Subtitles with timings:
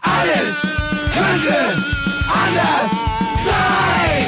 [0.00, 0.56] Alles
[1.12, 1.58] könnte
[2.28, 2.90] anders
[3.44, 4.26] sein.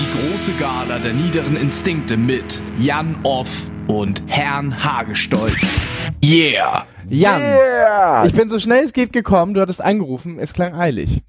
[0.00, 5.58] Die große Gala der niederen Instinkte mit Jan Off und Herrn Hagestolz.
[6.22, 6.86] Yeah!
[7.08, 8.26] Jan, Yeah!
[8.26, 11.22] ich bin so schnell es geht gekommen, du hattest angerufen, es klang eilig.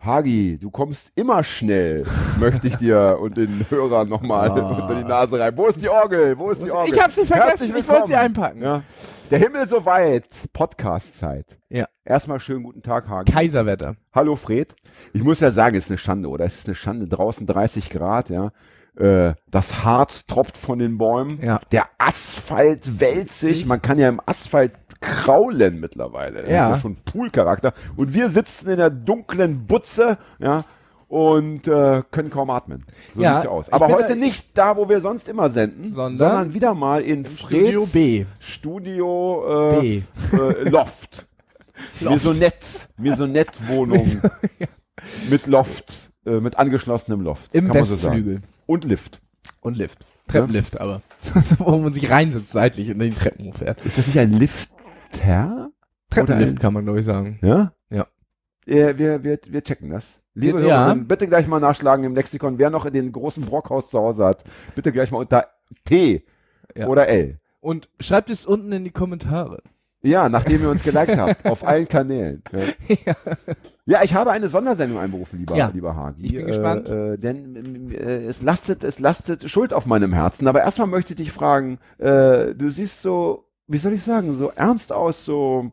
[0.00, 2.04] Hagi, du kommst immer schnell,
[2.38, 5.56] möchte ich dir und den Hörern nochmal unter die Nase rein.
[5.56, 6.38] Wo ist die Orgel?
[6.38, 6.94] Wo ist die Orgel?
[6.94, 8.62] Ich hab's nicht vergessen, ich wollte sie einpacken.
[8.62, 8.82] Ja.
[9.30, 11.58] Der Himmel soweit, Podcast-Zeit.
[11.68, 11.86] Ja.
[12.04, 13.32] Erstmal schönen guten Tag, Hagi.
[13.32, 13.96] Kaiserwetter.
[14.14, 14.76] Hallo Fred.
[15.12, 16.44] Ich muss ja sagen, es ist eine Schande, oder?
[16.44, 17.08] Es ist eine Schande.
[17.08, 18.52] Draußen 30 Grad, ja.
[18.96, 21.40] Äh, das Harz tropft von den Bäumen.
[21.42, 21.60] Ja.
[21.72, 23.66] Der Asphalt wälzt sich.
[23.66, 26.42] Man kann ja im Asphalt kraulen mittlerweile.
[26.42, 26.64] Das Ja.
[26.64, 27.72] ist ja schon Poolcharakter.
[27.96, 30.64] Und wir sitzen in der dunklen Butze, ja.
[31.08, 32.84] Und äh, können kaum atmen.
[33.14, 33.70] So Ja, sieht's ja aus.
[33.72, 37.24] Aber heute da- nicht da, wo wir sonst immer senden, Sondern sondern, wieder mal in
[37.24, 38.24] Studio Freds B.
[38.40, 40.36] Studio äh, B.
[40.36, 41.26] Äh, Loft.
[42.00, 42.56] Maisonette,
[42.96, 44.20] Maisonette-Wohnung
[45.30, 47.54] mit Loft, äh, mit angeschlossenem Loft.
[47.54, 48.34] Im kann so Westflügel.
[48.36, 48.44] sagen.
[48.66, 49.20] Und Lift.
[49.60, 49.98] Und Lift.
[50.26, 51.02] Treppenlift aber.
[51.58, 53.80] Wo man sich reinsetzt seitlich und dann die Treppen hochfährt.
[53.84, 54.32] Ist das nicht ein
[55.18, 55.70] Lifter?
[56.10, 57.38] Treppenlift kann man glaube ich sagen.
[57.42, 57.72] Ja?
[57.90, 58.06] Ja.
[58.64, 60.18] Wir, wir, wir checken das.
[60.34, 60.80] Liebe Ja.
[60.84, 64.44] Hörerinnen, bitte gleich mal nachschlagen im Lexikon, wer noch den großen Brockhaus zu Hause hat.
[64.74, 65.46] Bitte gleich mal unter
[65.84, 66.24] T
[66.76, 66.86] Ja.
[66.88, 67.38] oder L.
[67.60, 69.62] Und schreibt es unten in die Kommentare.
[70.02, 72.42] Ja, nachdem ihr uns geliked habt, auf allen Kanälen.
[73.06, 73.14] Ja.
[73.86, 75.70] ja, ich habe eine Sondersendung einberufen, lieber, Ja.
[75.74, 76.26] lieber Hagi.
[76.26, 76.88] Ich bin äh, gespannt.
[76.88, 80.46] Äh, denn äh, es lastet, es lastet Schuld auf meinem Herzen.
[80.46, 84.50] Aber erstmal möchte ich dich fragen, äh, du siehst so, wie soll ich sagen, so
[84.54, 85.70] ernst aus, so,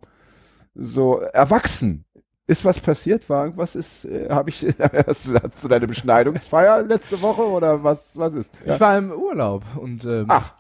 [0.76, 2.06] so erwachsen.
[2.46, 3.30] Ist was passiert?
[3.30, 4.64] War irgendwas ist, äh, habe ich,
[5.08, 8.54] hast du, hast du deine Beschneidungsfeier letzte Woche oder was, was ist?
[8.66, 10.54] Ich war im Urlaub und ähm, Ach,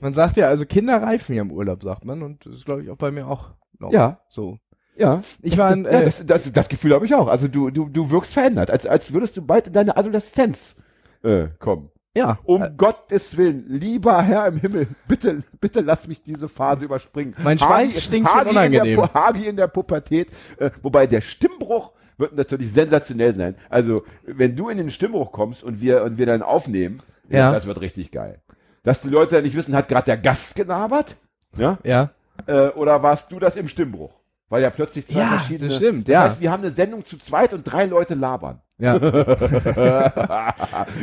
[0.00, 2.22] man sagt ja, also Kinder reifen ja im Urlaub, sagt man.
[2.22, 4.20] Und das ist glaube ich auch bei mir auch noch Ja.
[4.30, 4.58] so.
[4.96, 5.20] ja.
[5.42, 7.28] Ich das, war in, ja, äh, das, das, das Gefühl habe ich auch.
[7.28, 10.76] Also du, du, du wirkst verändert, als, als würdest du bald in deine Adoleszenz
[11.22, 11.90] äh, kommen.
[12.16, 12.38] Ja.
[12.44, 17.34] Um Äh, Gottes Willen, lieber Herr im Himmel, bitte, bitte lass mich diese Phase überspringen.
[17.42, 18.94] Mein Schweiß stinkt schon Hagi unangenehm.
[18.94, 20.28] In der, Hagi in der Pubertät,
[20.58, 23.54] äh, wobei der Stimmbruch wird natürlich sensationell sein.
[23.68, 27.52] Also, wenn du in den Stimmbruch kommst und wir, und wir dann aufnehmen, ja.
[27.52, 28.40] Das wird richtig geil.
[28.82, 31.16] Dass die Leute nicht wissen, hat gerade der Gast gelabert?
[31.56, 31.78] Ja?
[31.82, 32.10] ja.
[32.46, 34.12] Äh, oder warst du das im Stimmbruch?
[34.48, 35.68] Weil ja plötzlich zwei Ja, verschiedene.
[35.70, 36.22] das stimmt, das ja.
[36.22, 38.60] heißt, wir haben eine Sendung zu zweit und drei Leute labern.
[38.78, 38.98] Ja.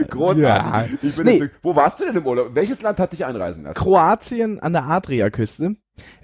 [0.09, 0.41] Großartig.
[0.41, 0.85] Ja.
[1.01, 1.49] Ich bin Nee.
[1.61, 2.51] wo warst du denn im Urlaub?
[2.53, 3.75] Welches Land hat dich einreisen lassen?
[3.75, 5.75] Kroatien an der Adriaküste.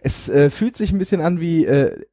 [0.02, 2.03] Es äh, fühlt sich ein bisschen an wie äh,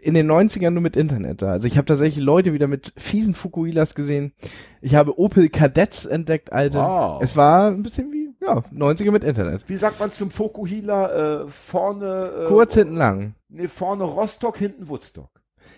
[0.00, 1.50] in den 90ern nur mit Internet da.
[1.52, 4.32] Also ich habe tatsächlich Leute wieder mit fiesen Fukuhilas gesehen.
[4.80, 6.78] Ich habe Opel Kadetts entdeckt, alte.
[6.78, 7.22] Wow.
[7.22, 9.68] Es war ein bisschen wie, ja, 90er mit Internet.
[9.68, 11.42] Wie sagt man zum Fokuhila?
[11.42, 12.44] Äh, vorne.
[12.44, 13.34] Äh, Kurz hinten lang.
[13.48, 15.30] Nee, vorne Rostock, hinten Woodstock.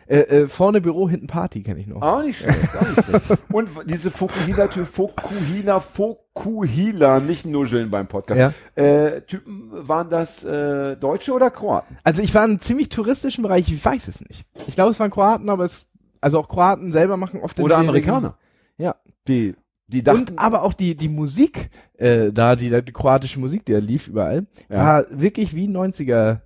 [0.07, 2.03] Äh, äh, vorne Büro, hinten Party kenne ich noch.
[2.03, 3.43] Auch nicht schlecht, auch nicht schlecht.
[3.53, 8.55] Und diese Fokuhila, Typ, Fokuhila, Fokuhila, nicht nuscheln beim Podcast.
[8.77, 8.83] Ja.
[8.83, 11.97] Äh, Typen, waren das äh, Deutsche oder Kroaten?
[12.05, 14.45] Also ich war in einem ziemlich touristischen Bereich, ich weiß es nicht.
[14.67, 17.77] Ich glaube, es waren Kroaten, aber es, also auch Kroaten selber machen oft in Oder
[17.77, 18.37] den Amerikaner?
[18.77, 18.97] Ja.
[19.27, 19.55] Die,
[19.95, 23.73] die dachten, Und aber auch die, die Musik, äh, da, die, die kroatische Musik, die
[23.73, 24.79] da lief überall, Ja.
[24.79, 26.41] war wirklich wie 90er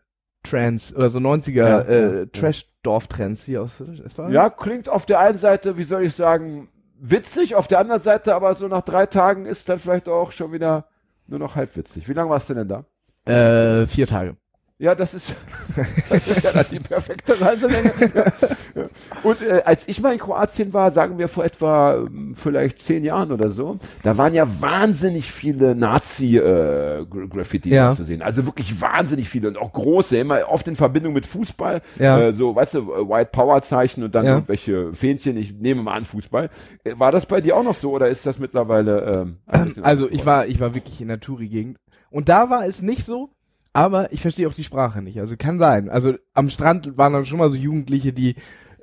[0.44, 3.80] Trance oder so 90er Ja, äh, ja, Trash-Dorf-Trends hier aus.
[3.80, 6.68] Es war, Ja, klingt auf der einen Seite, wie soll ich sagen,
[7.00, 10.52] witzig, auf der anderen Seite aber so nach drei Tagen ist dann vielleicht auch schon
[10.52, 10.86] wieder
[11.26, 12.08] nur noch halb witzig.
[12.08, 12.84] Wie lange warst du denn da?
[13.30, 14.36] Äh, vier Tage.
[14.80, 15.34] Ja, das ist,
[16.08, 17.92] das ist ja dann die perfekte Reiselänge.
[18.74, 18.84] Ja.
[19.24, 23.04] Und äh, als ich mal in Kroatien war, sagen wir vor etwa ähm, vielleicht zehn
[23.04, 27.94] Jahren oder so, da waren ja wahnsinnig viele Nazi-Graffiti Ja.
[27.94, 28.22] zu sehen.
[28.22, 31.82] Also wirklich wahnsinnig viele und auch große, immer oft in Verbindung mit Fußball.
[31.98, 32.20] Ja.
[32.20, 34.34] Äh, so, weißt du, äh, White Power Zeichen und dann Ja.
[34.34, 35.36] irgendwelche Fähnchen.
[35.36, 36.50] Ich nehme mal an, Fußball.
[36.84, 39.84] Äh, War das bei dir auch noch so oder ist das mittlerweile ähm, ein bisschen
[39.84, 41.78] Also ich war, ich war wirklich in der Touri-Gegend.
[42.10, 43.30] Und da war es nicht so,
[43.78, 45.20] aber ich verstehe auch die Sprache nicht.
[45.20, 45.88] Also kann sein.
[45.88, 48.34] Also am Strand waren dann schon mal so Jugendliche, die,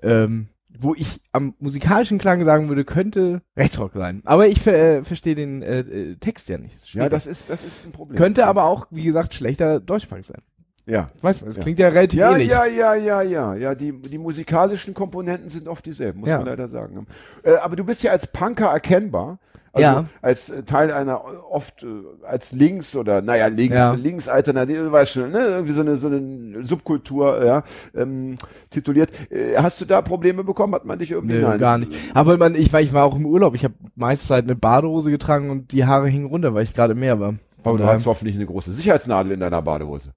[0.01, 0.47] ähm,
[0.77, 4.21] wo ich am musikalischen Klang sagen würde, könnte Rechtsrock sein.
[4.25, 6.94] Aber ich ver äh, verstehe den äh, äh, Text ja nicht.
[6.94, 8.18] Ja, das ist, das ist ein Problem.
[8.18, 10.42] könnte aber auch, wie gesagt, schlechter Deutschpunk sein.
[10.86, 11.07] Ja.
[11.21, 11.63] Weiß man, das Ja.
[11.63, 12.47] klingt ja relativ Ja, ähnlich.
[12.50, 13.75] ja, ja, ja, ja, ja.
[13.75, 16.38] Die, die musikalischen Komponenten sind oft dieselben, muss Ja.
[16.38, 17.06] man leider sagen.
[17.44, 19.39] Äh, aber du bist ja als Punker erkennbar.
[19.75, 20.06] Also Ja.
[20.22, 21.88] als Teil einer oft äh,
[22.25, 23.92] als links oder naja links Ja.
[23.92, 27.63] links alternative du weißt schon ne irgendwie so eine so eine Subkultur ja
[27.94, 28.36] ähm,
[28.69, 31.92] tituliert äh, hast du da Probleme bekommen hat man dich irgendwie Nö, gar nicht.
[32.13, 33.54] Aber man, ich war, ich war auch im Urlaub.
[33.56, 36.94] Ich habe meiste Zeit eine Badehose getragen und die Haare hingen runter, weil ich gerade
[36.94, 37.36] im Meer war.
[37.63, 40.13] aber du hast hoffentlich eine große Sicherheitsnadel in deiner Badehose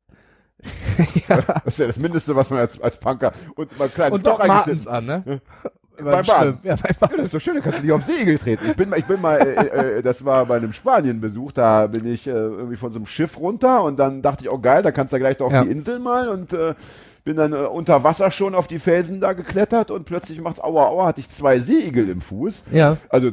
[1.28, 4.46] Das ist ja das Mindeste, was man als, als Punker und mal klein und Doc
[4.46, 5.40] Martens an, ne?
[6.04, 6.58] Beim Baden.
[6.62, 7.16] Ja, beim Ja, Baden.
[7.18, 8.66] das ist doch schön, da kannst du nicht auf Segel treten.
[8.70, 12.06] Ich bin mal, ich bin mal, äh, äh, das war bei einem Spanienbesuch, da bin
[12.06, 14.90] ich äh, irgendwie von so einem Schiff runter und dann dachte ich, oh geil, da
[14.92, 15.64] kannst du gleich doch auf Ja.
[15.64, 16.74] die Insel mal und äh,
[17.24, 20.86] bin dann äh, unter Wasser schon auf die Felsen da geklettert und plötzlich macht's aua
[20.88, 22.62] aua, hatte ich zwei Seeigel im Fuß.
[22.72, 22.96] Ja.
[23.08, 23.30] Also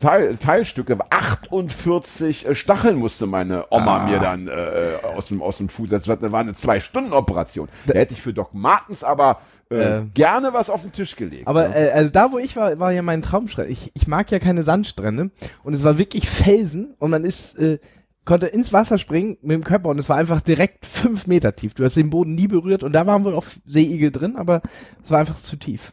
[0.00, 4.06] Teil, Teilstücke, 48 äh, Stacheln musste meine Oma Ah.
[4.08, 4.52] mir dann äh,
[5.16, 5.88] aus, dem, aus dem Fuß.
[5.90, 7.68] Das war war eine Zwei-Stunden-Operation.
[7.86, 10.02] Da hätte ich für Doc Martens aber äh, Äh.
[10.14, 11.46] gerne was auf den Tisch gelegt.
[11.48, 11.74] Aber ne?
[11.74, 13.70] äh, also da, wo ich war, war ja mein Traumstrand.
[13.70, 15.30] Ich, ich mag ja keine Sandstrände
[15.62, 17.78] und es war wirklich Felsen und man ist äh,
[18.24, 21.74] konnte ins Wasser springen mit dem Körper und es war einfach direkt fünf Meter tief.
[21.74, 24.62] Du hast den Boden nie berührt und da waren wohl auch Seeigel drin, aber
[25.02, 25.92] es war einfach zu tief.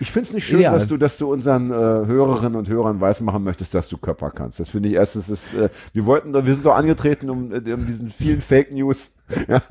[0.00, 0.76] Ich finde es nicht schön, Ideal.
[0.76, 4.58] dass du, dass du unseren äh, Hörerinnen und Hörern weismachen möchtest, dass du Körper kannst.
[4.58, 7.72] Das finde ich erstens ist, äh, wir wollten, doch- wir sind doch angetreten, um, äh,
[7.72, 9.14] um diesen vielen Fake News
[9.46, 9.62] ja,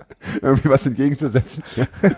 [0.41, 1.63] irgendwie was entgegenzusetzen.
[1.75, 1.87] Ja.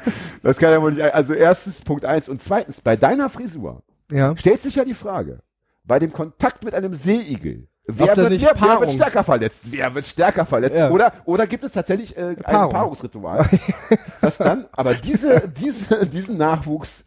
[0.44, 1.02] Das kann ja wohl nicht.
[1.02, 3.82] Also erstens Punkt eins und zweitens bei deiner Frisur
[4.12, 4.38] Ja.
[4.38, 5.40] stellt sich ja die Frage:
[5.84, 7.68] Bei dem Kontakt mit einem Seeigel.
[7.88, 9.62] Wer wird, nicht wer, wer wird stärker verletzt?
[9.70, 10.76] Wer wird stärker verletzt?
[10.76, 10.90] Ja.
[10.90, 12.72] Oder, oder gibt es tatsächlich äh, ein Paarung.
[12.72, 13.50] Paarungsritual?
[14.22, 17.06] das dann, aber diese, diese, diesen Nachwuchs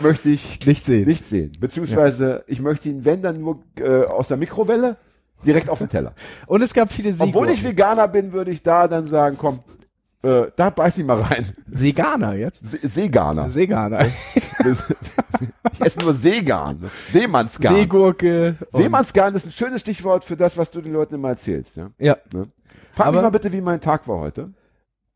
[0.00, 1.06] möchte ich Nicht sehen.
[1.06, 1.52] nicht sehen.
[1.60, 4.96] Beziehungsweise ich möchte ihn, wenn dann nur äh, aus der Mikrowelle,
[5.44, 6.14] direkt auf den Teller.
[6.46, 7.34] Und es gab viele Seegurken.
[7.34, 9.60] Obwohl ich Veganer bin, würde ich da dann sagen, komm,
[10.24, 11.52] äh, da beiß ich mal rein.
[11.66, 12.66] Veganer jetzt?
[12.66, 13.50] Se Seegarner.
[13.50, 14.06] Seeganer.
[15.72, 16.90] ich esse nur Seegarn.
[17.10, 17.74] Seemannsgarn.
[17.74, 18.56] Seegurke.
[18.72, 21.76] Seemannsgarn ist ein schönes Stichwort für das, was du den Leuten immer erzählst.
[21.76, 21.90] Ja?
[21.98, 22.16] Ja.
[22.32, 22.48] Ne?
[22.92, 24.52] Frag mich Aber- mal bitte, wie mein Tag war heute.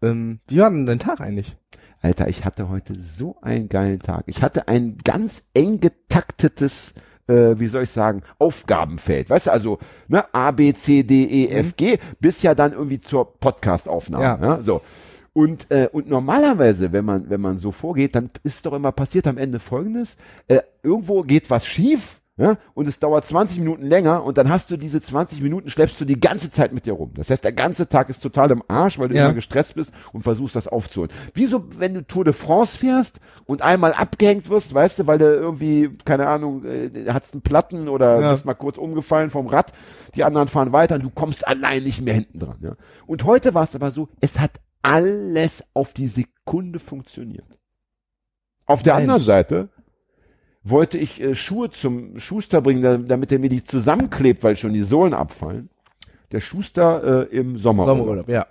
[0.03, 1.57] Ähm, wie war denn dein Tag eigentlich?
[2.01, 4.25] Alter, ich hatte heute so einen geilen Tag.
[4.27, 6.95] Ich hatte ein ganz eng getaktetes,
[7.29, 9.31] äh, wie soll ich sagen, Aufgabenfeld.
[9.31, 9.79] Weißt du, also
[10.09, 14.25] ne, A, B, C, D, E, F, G, bis ja dann irgendwie zur Podcast-Aufnahme.
[14.25, 14.39] Ja.
[14.41, 14.63] Ja.
[14.63, 14.81] so.
[15.33, 19.27] Und, äh, und normalerweise, wenn man, wenn man so vorgeht, dann ist doch immer passiert
[19.29, 20.17] am Ende folgendes.
[20.49, 22.21] Äh, irgendwo geht was schief.
[22.38, 26.00] Ja, und es dauert 20 Minuten länger und dann hast du diese 20 Minuten, schleppst
[26.00, 27.11] du die ganze Zeit mit dir rum.
[27.17, 29.25] Das heißt, der ganze Tag ist total im Arsch, weil du Ja.
[29.25, 31.11] immer gestresst bist und versuchst das aufzuholen.
[31.35, 35.25] Wieso, wenn du Tour de France fährst und einmal abgehängt wirst, weißt du, weil du
[35.25, 38.31] irgendwie, keine Ahnung, äh, hast einen Platten oder Ja.
[38.31, 39.73] bist mal kurz umgefallen vom Rad,
[40.14, 42.58] die anderen fahren weiter und du kommst allein nicht mehr hinten dran.
[42.62, 42.76] Ja?
[43.08, 44.52] Und heute war es aber so, es hat
[44.82, 47.58] alles auf die Sekunde funktioniert.
[48.64, 49.02] Auf der Mensch.
[49.02, 49.69] anderen Seite
[50.70, 54.73] wollte ich äh, Schuhe zum Schuster bringen, da, damit er mir die zusammenklebt, weil schon
[54.73, 55.70] die Sohlen abfallen.
[56.32, 57.99] Der Schuster äh, im Sommerurlaub.
[57.99, 58.47] Sommerurlaub, ja.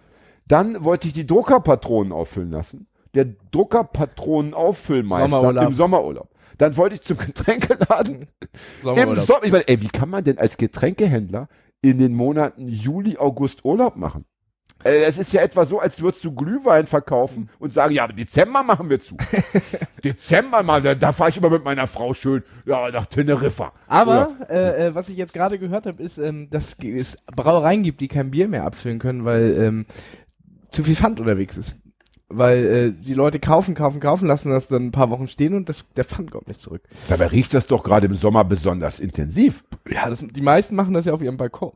[0.48, 2.88] Dann wollte ich die Druckerpatronen auffüllen lassen.
[3.14, 5.68] Der Druckerpatronen-Auffüllmeister Sommerurlaub.
[5.68, 6.30] im Sommerurlaub.
[6.58, 8.28] Dann wollte ich zum Getränkeladen im
[8.82, 9.26] Sommerurlaub.
[9.26, 9.44] Sommer.
[9.44, 11.50] Ich meine, ey, wie kann man denn als Getränkehändler
[11.82, 14.26] in den Monaten Juli, August Urlaub machen?
[14.88, 18.14] Äh, Es ist ja etwa so, als würdest du Glühwein verkaufen und sagen, ja, aber
[18.14, 19.16] Dezember machen wir zu.
[20.04, 23.74] Dezember mal, da, da fahre ich immer mit meiner Frau schön, ja, nach Teneriffa.
[23.88, 28.02] Aber äh, äh, was ich jetzt gerade gehört habe, ist, ähm, dass es Brauereien gibt,
[28.02, 29.86] die kein Bier mehr abfüllen können, weil ähm,
[30.72, 31.76] zu viel Pfand unterwegs ist.
[32.30, 35.70] Weil äh, die Leute kaufen, kaufen, kaufen, lassen das dann ein paar Wochen stehen und
[35.70, 36.82] das, der Pfand kommt nicht zurück.
[37.08, 39.64] Dabei riecht das doch gerade im Sommer besonders intensiv.
[39.90, 41.72] Ja, das, die meisten machen das ja auf ihrem Balkon.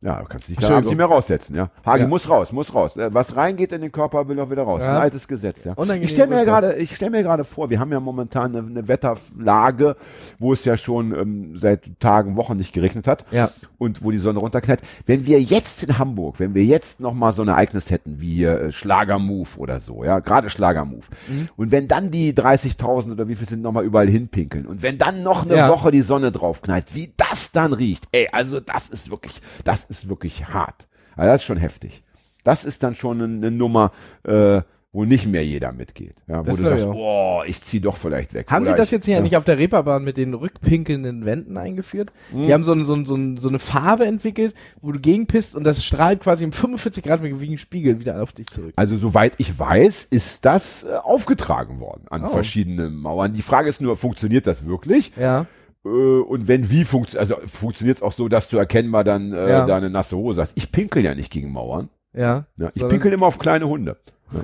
[0.00, 1.70] Ja, du kannst dich da nicht mehr raussetzen, ja.
[1.84, 2.08] Hagi Ja.
[2.08, 2.96] muss raus, muss raus.
[2.96, 4.80] Äh, Was reingeht in den Körper, will auch wieder raus.
[4.80, 4.90] Ja.
[4.94, 5.72] Ein altes Gesetz, ja.
[5.72, 8.64] Unangenehm Ich stelle mir gerade, ich stelle mir gerade vor, wir haben ja momentan eine,
[8.64, 9.96] eine Wetterlage,
[10.38, 13.24] wo es ja schon ähm, seit Tagen, Wochen nicht geregnet hat.
[13.32, 13.50] Ja.
[13.78, 14.82] Und wo die Sonne runterknallt.
[15.06, 18.44] Wenn wir jetzt in Hamburg, wenn wir jetzt noch mal so ein Ereignis hätten wie
[18.44, 21.08] äh, Schlagermove oder so, ja, gerade Schlagermove.
[21.26, 21.48] Mhm.
[21.56, 24.96] Und wenn dann die 30.000 oder wie viel sind noch mal überall hinpinkeln und wenn
[24.96, 25.68] dann noch eine Ja.
[25.68, 28.04] Woche die Sonne draufknallt, wie das dann riecht.
[28.12, 30.88] Ey, also das ist wirklich, das ist wirklich hart.
[31.16, 32.02] Also das ist schon heftig.
[32.44, 33.92] Das ist dann schon eine, eine Nummer,
[34.24, 36.14] äh, wo nicht mehr jeder mitgeht.
[36.28, 36.94] Ja, wo Das du sagst, auch.
[36.94, 38.46] boah, ich zieh doch vielleicht weg.
[38.48, 39.20] Haben Oder Sie das ich, jetzt hier ja.
[39.20, 42.10] nicht auf der Reeperbahn mit den rückpinkelnden Wänden eingeführt?
[42.32, 45.54] Die haben so, ein, so, ein, so, ein, so eine Farbe entwickelt, wo du gegenpisst
[45.56, 48.72] und das strahlt quasi um 45 Grad wie ein Spiegel wieder auf dich zurück.
[48.76, 52.28] Also soweit ich weiß, ist das äh, aufgetragen worden an Oh.
[52.28, 53.34] verschiedenen Mauern.
[53.34, 55.12] Die Frage ist nur, funktioniert das wirklich?
[55.16, 55.46] Ja.
[55.84, 59.48] Äh, und wenn, wie funktioniert, also funktioniert es auch so, dass du erkennbar dann äh,
[59.50, 59.66] Ja.
[59.66, 60.56] da eine nasse Hose hast.
[60.56, 61.88] Ich pinkel ja nicht gegen Mauern.
[62.14, 62.46] Ja.
[62.58, 63.96] Ja, ich pinkel immer auf kleine Hunde.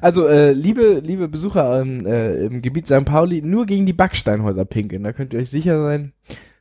[0.00, 3.04] Also, äh, liebe, liebe Besucher ähm, äh, im Gebiet St.
[3.04, 5.02] Pauli, nur gegen die Backsteinhäuser pinkeln.
[5.02, 6.12] Da könnt ihr euch sicher sein,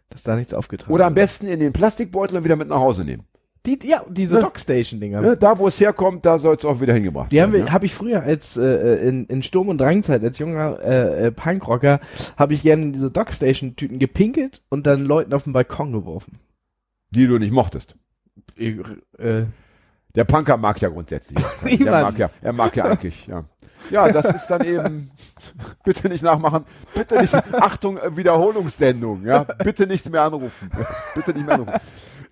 [0.10, 1.24] dass da nichts aufgetragen Oder am wird.
[1.24, 3.24] besten in den Plastikbeutel und wieder mit nach Hause nehmen.
[3.66, 4.42] Die, ja, diese Ne?
[4.42, 5.22] Dockstation-Dinger.
[5.22, 5.38] Ne?
[5.38, 7.74] Da, wo es herkommt, da soll es auch wieder hingebracht Die haben wir, werden.
[7.74, 11.32] habe ich früher als äh, äh, in, in Sturm und Drangzeit als junger äh, äh,
[11.32, 12.00] Punkrocker
[12.38, 16.40] habe ich gerne diese Dockstation-Tüten gepinkelt und dann Leuten auf den Balkon geworfen.
[17.12, 17.96] Die du nicht mochtest.
[18.56, 18.78] Ich,
[19.18, 19.44] äh,
[20.16, 21.44] Der Punker mag ja grundsätzlich.
[21.64, 22.04] Der Niemand.
[22.04, 23.44] mag ja, er mag ja eigentlich, ja.
[23.92, 25.10] Ja, das ist dann eben,
[25.86, 30.70] bitte nicht nachmachen, bitte nicht, Achtung, äh, Wiederholungssendung, ja, bitte nicht mehr anrufen,
[31.16, 31.80] bitte nicht mehr anrufen.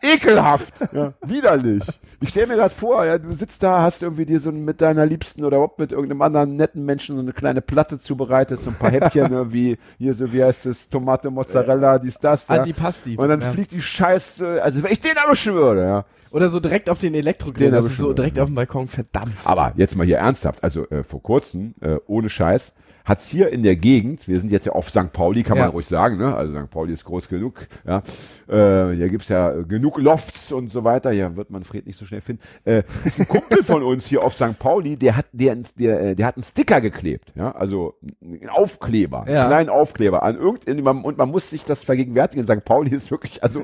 [0.02, 1.84] Ekelhaft, ja, widerlich.
[2.20, 5.06] Ich stelle mir gerade vor, ja, du sitzt da, hast irgendwie dir so mit deiner
[5.06, 8.76] Liebsten oder überhaupt mit irgendeinem anderen netten Menschen so eine kleine Platte zubereitet, so ein
[8.76, 12.56] paar Häppchen, ne, wie hier so, wie heißt es, Tomate, Mozzarella, dies, das, ja.
[12.56, 13.18] Antipasti.
[13.18, 13.52] Und dann ja.
[13.52, 16.06] fliegt die Scheiße, also wenn ich den erwischen würde, ja.
[16.32, 19.34] Oder so direkt auf den Elektrogrill, Den das ist so direkt auf dem Balkon verdammt.
[19.46, 22.74] Aber jetzt mal hier ernsthaft, also äh, vor kurzem, äh, ohne Scheiß,
[23.08, 25.14] hat's hier in der Gegend, wir sind jetzt ja auf St.
[25.14, 25.64] Pauli, kann Ja.
[25.64, 26.36] man ruhig sagen, ne?
[26.36, 26.70] Also St.
[26.70, 28.04] Pauli ist groß genug, ja.
[28.50, 32.06] Äh, hier gibt's ja genug Lofts und so weiter, hier wird man Fred nicht so
[32.06, 32.42] schnell finden.
[32.66, 34.60] Äh, ist ein Kumpel von uns hier auf St.
[34.60, 39.26] Pauli, der hat, der, der, äh, der hat einen Sticker geklebt, ja, also einen Aufkleber,
[39.30, 39.42] Ja.
[39.42, 42.66] einen kleinen Aufkleber an irgendeinem, und man muss sich das vergegenwärtigen, St.
[42.66, 43.64] Pauli ist wirklich, also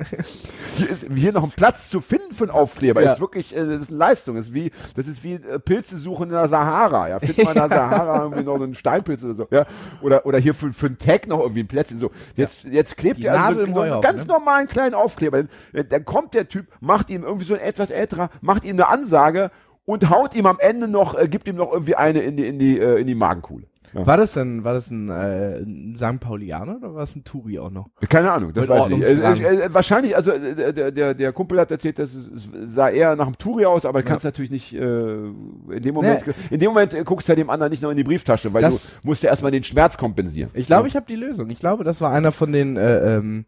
[0.78, 3.12] hier ist hier noch ein Platz zu finden für einen Aufkleber, Ja.
[3.12, 5.98] ist wirklich, äh, das ist eine Leistung, das ist wie, das ist wie äh, Pilze
[5.98, 9.33] suchen in der Sahara, ja, findet man in der Sahara irgendwie noch einen Steinpilz oder
[9.34, 9.66] so, ja,
[10.02, 13.20] oder, oder hier für, für einen Tag noch irgendwie ein Plätzchen, so, jetzt, jetzt klebt
[13.20, 14.34] ihr also so einen ganz ne?
[14.34, 17.92] normalen kleinen Aufkleber, dann, äh, dann kommt der Typ, macht ihm irgendwie so ein etwas
[17.92, 19.52] älterer, macht ihm eine Ansage
[19.86, 22.60] und haut ihm am Ende noch, äh, gibt ihm noch irgendwie eine in die, in
[22.60, 23.66] die, äh, in die Magenkuhle.
[23.94, 24.08] Ja.
[24.08, 26.20] War das denn, war das ein, äh, ein St.
[26.20, 27.90] Paulianer oder war es ein Turi auch noch?
[28.10, 29.08] Keine Ahnung, das Mit weiß ich nicht.
[29.08, 32.50] Äh, äh, äh, wahrscheinlich, also äh, der, der, der Kumpel hat erzählt, dass es, es
[32.74, 36.24] sah eher nach einem Touri aus, aber du kannst natürlich nicht, äh, in dem Moment,
[36.50, 38.62] in dem Moment äh, guckst du ja dem anderen nicht noch in die Brieftasche, weil
[38.62, 40.50] Das- du musst ja erstmal den Schmerz kompensieren.
[40.54, 40.88] Ich glaube, ja.
[40.88, 41.50] ich habe die Lösung.
[41.50, 43.46] Ich glaube, das war einer von den äh, ähm,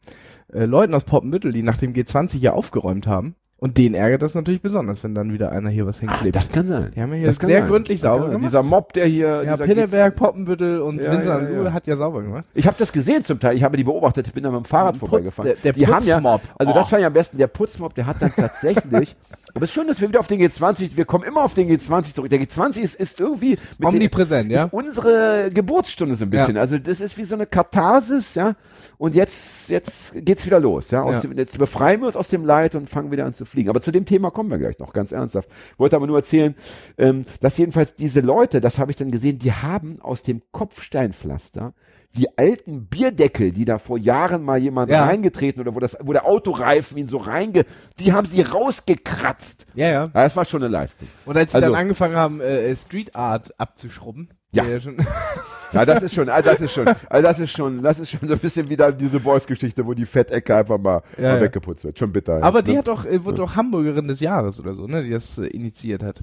[0.53, 3.35] äh, Leuten aus Poppenbüttel, die nach dem G20 ja aufgeräumt haben.
[3.57, 6.35] Und den ärgert das natürlich besonders, wenn dann wieder einer hier was hinklebt.
[6.35, 6.91] das kann sein.
[6.93, 7.69] die haben ja hier Das kann sehr sein.
[7.69, 8.45] gründlich Das sauber gemacht.
[8.51, 11.73] Dieser Mob, der hier, ja, Pinneberg, Poppenbüttel und Ja, Vincent ja, und ja.
[11.73, 12.43] Hat ja sauber gemacht.
[12.53, 13.55] Ich habe das gesehen zum Teil.
[13.55, 14.27] Ich habe die beobachtet.
[14.27, 15.51] Ich bin da mit dem Fahrrad vorbeigefahren.
[15.53, 16.41] der- der die haben ja, Putzmob.
[16.57, 16.75] also Oh.
[16.75, 17.37] das fand ich am besten.
[17.37, 19.15] Der Putzmob, der hat dann tatsächlich.
[19.55, 20.97] aber es ist schön, dass wir wieder auf den G20.
[20.97, 22.29] Wir kommen immer auf den G20 zurück.
[22.29, 24.63] Der G20 ist, ist irgendwie mit Omnipräsent, den, ja.
[24.65, 26.57] ist unsere Geburtsstunde so ein bisschen.
[26.57, 28.55] Also das ist wie so eine Katharsis, ja.
[28.97, 31.01] Und jetzt, jetzt geht's wieder los, ja.
[31.03, 31.21] Aus.
[31.21, 33.69] Dem, jetzt befreien wir uns aus dem Leid und fangen wieder an zu fliegen.
[33.69, 35.49] Aber zu dem Thema kommen wir gleich noch, ganz ernsthaft.
[35.73, 36.55] Ich wollte aber nur erzählen,
[36.97, 41.73] ähm, dass jedenfalls diese Leute, das habe ich dann gesehen, die haben aus dem Kopfsteinpflaster
[42.15, 45.03] die alten Bierdeckel, die da vor Jahren mal jemand Ja.
[45.05, 47.65] reingetreten oder wo das, wo der Autoreifen ihn so reinge,
[47.99, 49.65] die haben sie rausgekratzt.
[49.75, 49.91] Ja, ja.
[50.05, 51.09] Ja, das war schon eine Leistung.
[51.25, 54.63] Und als sie Also- dann angefangen haben, äh, Street Art abzuschrubben, Ja.
[54.63, 54.95] der schon
[55.75, 58.27] Ja, das ist schon, also das ist schon, also das ist schon, das ist schon
[58.27, 61.41] so ein bisschen wieder diese Boys-Geschichte, wo die Fettecke einfach mal, Ja, mal ja.
[61.41, 61.99] weggeputzt wird.
[61.99, 62.41] Schon bitter.
[62.43, 62.63] Aber ja.
[62.63, 62.77] die Ne?
[62.79, 66.03] hat doch, äh, wurde doch Hamburgerin des Jahres oder so, ne, die das äh, initiiert
[66.03, 66.21] hat.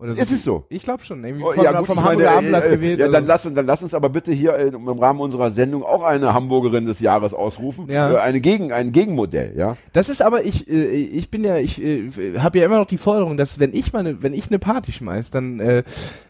[0.00, 0.64] Oder Ist es so?
[0.70, 1.22] Ich glaube schon.
[1.22, 2.98] Irgendwie Oh, vom, ja, gut, vom Hamburger meine, Abendblatt äh, äh, gewählt.
[3.00, 5.82] Ja, also- dann lass, uns, dann lass uns aber bitte hier im Rahmen unserer Sendung
[5.82, 7.90] auch eine Hamburgerin des Jahres ausrufen.
[7.90, 8.12] Ja.
[8.14, 9.76] Äh, eine Gegen, ein Gegenmodell, ja.
[9.92, 12.98] Das ist aber ich, äh, ich bin ja, ich äh, habe ja immer noch die
[12.98, 15.82] Forderung, dass wenn ich meine, wenn ich eine Party schmeiß, dann äh,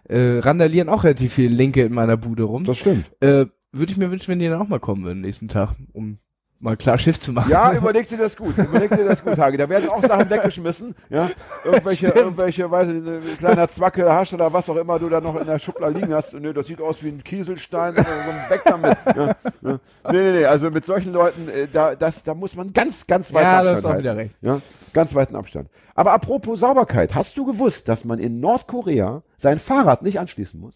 [0.09, 2.65] äh, randalieren auch relativ viele Linke in meiner Bude rum.
[2.75, 3.05] stimmt.
[3.21, 6.19] Äh, Würde ich mir wünschen, wenn die dann auch mal kommen würden nächsten Tag, um
[6.61, 7.51] mal klar Schiff zu machen.
[7.51, 8.57] Ja, überleg dir das gut.
[8.57, 9.57] Überleg dir das gut, Hage.
[9.57, 11.31] Da werden auch Sachen weggeschmissen, ja.
[11.65, 15.37] Irgendwelche, irgendwelche, weiß ich, ein kleiner Zwacke hast oder was auch immer du da noch
[15.37, 16.35] in der Schublade liegen hast.
[16.35, 18.97] Nö, das sieht aus wie ein Kieselstein, äh, so weg damit.
[19.17, 19.81] Ja, ja.
[20.11, 23.33] Nee, nee, nee, also mit solchen Leuten, äh, da, das, da muss man ganz, ganz
[23.33, 24.35] weit ja, Abstand das ist auch wieder recht.
[24.43, 24.61] Ja,
[24.93, 25.71] ganz weiten Abstand.
[25.95, 30.75] Aber apropos Sauberkeit, hast du gewusst, dass man in Nordkorea sein Fahrrad nicht anschließen muss?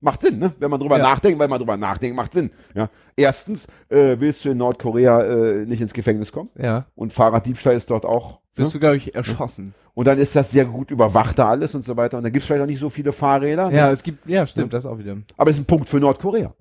[0.00, 0.52] Macht Sinn, ne?
[0.58, 1.04] Wenn man drüber Ja.
[1.04, 2.50] nachdenkt, wenn man drüber nachdenkt, macht Sinn.
[2.74, 2.90] Ja.
[3.16, 6.86] Erstens äh, willst du in Nordkorea äh, nicht ins Gefängnis kommen Ja.
[6.94, 8.40] und Fahrraddiebstahl ist dort auch.
[8.54, 8.78] Wirst Ne?
[8.78, 9.74] du, glaube ich, erschossen.
[9.94, 12.18] Und dann ist das sehr gut überwacht da alles und so weiter.
[12.18, 13.70] Und dann gibt es vielleicht auch nicht so viele Fahrräder.
[13.70, 13.92] Ja, Ne?
[13.92, 15.16] es gibt, ja, stimmt, das auch wieder.
[15.38, 16.52] Aber das ist ein Punkt für Nordkorea.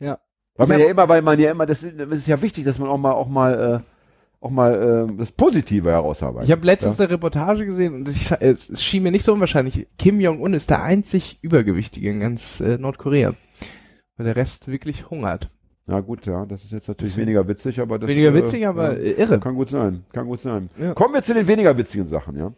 [0.00, 0.18] Ja.
[0.56, 2.78] Weil man ja immer, weil man ja immer, das ist, das ist ja wichtig, dass
[2.78, 3.95] man auch mal, auch mal, äh,
[4.40, 6.48] auch mal äh, das Positive herausarbeitet.
[6.48, 9.86] Ich habe letztens eine Reportage gesehen und ich, es, es schien mir nicht so unwahrscheinlich.
[9.98, 13.34] Kim Jong-un ist der einzig Übergewichtige in ganz äh, Nordkorea.
[14.16, 15.50] Weil der Rest wirklich hungert.
[15.88, 18.66] Ja gut, ja, das ist jetzt natürlich Deswegen- weniger witzig, aber das Weniger äh, witzig,
[18.66, 19.38] aber ja, äh, irre.
[19.38, 20.68] kann gut sein, kann gut sein.
[20.78, 20.94] Ja.
[20.94, 22.52] Kommen wir zu den weniger witzigen Sachen, ja.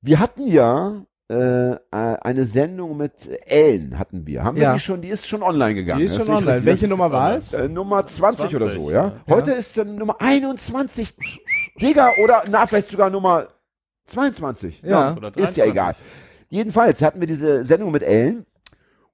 [0.00, 3.12] Wir hatten ja äh, äh, eine Sendung mit
[3.46, 4.44] Ellen hatten wir.
[4.44, 4.74] Haben wir Ja.
[4.74, 5.00] die schon?
[5.00, 6.00] Die ist schon online gegangen.
[6.00, 6.46] Die ist schon online.
[6.56, 6.66] richtig.
[6.66, 7.52] Welche Nummer war es?
[7.54, 9.04] Äh, Nummer 20, oder 20, so, ja.
[9.26, 9.34] ja.
[9.34, 11.16] Heute ist dann Nummer 21.
[11.80, 13.48] Digga, oder, na, vielleicht sogar Nummer
[14.06, 14.82] 22.
[14.82, 15.14] Ja.
[15.16, 15.70] Oder ist ja 23.
[15.70, 15.96] egal.
[16.50, 18.44] Jedenfalls hatten wir diese Sendung mit Ellen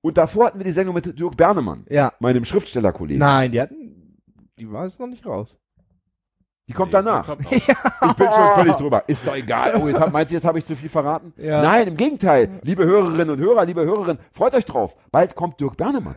[0.01, 2.13] und davor hatten wir die Sendung mit Dirk Bernemann, Ja.
[2.19, 3.21] meinem Schriftstellerkollegen.
[3.21, 4.17] Nein, die hatten,
[4.59, 5.59] die war jetzt noch nicht raus.
[6.71, 7.27] Die kommt Nee, danach.
[7.27, 7.51] kommt noch.
[7.53, 9.03] Ich bin schon völlig drüber.
[9.09, 9.75] Ist doch egal.
[9.75, 11.33] Oh, jetzt hab, meinst du, jetzt habe ich zu viel verraten?
[11.37, 11.63] Ja.
[11.63, 12.61] Nein, im Gegenteil.
[12.63, 14.95] Liebe Hörerinnen und Hörer, liebe Hörerinnen, freut euch drauf.
[15.11, 16.15] Bald kommt Dirk Bernemann.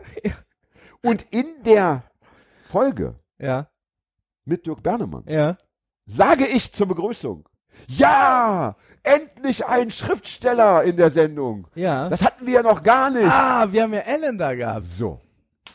[1.02, 2.04] Und in der
[2.68, 3.66] Folge Ja,
[4.44, 5.56] mit Dirk Bernemann ja.
[6.06, 7.48] sage ich zur Begrüßung,
[7.88, 11.66] ja, endlich ein Schriftsteller in der Sendung.
[11.74, 12.08] Ja.
[12.08, 13.28] Das hatten wir ja noch gar nicht.
[13.28, 14.84] ah, wir haben ja Ellen da gehabt.
[14.86, 15.20] So.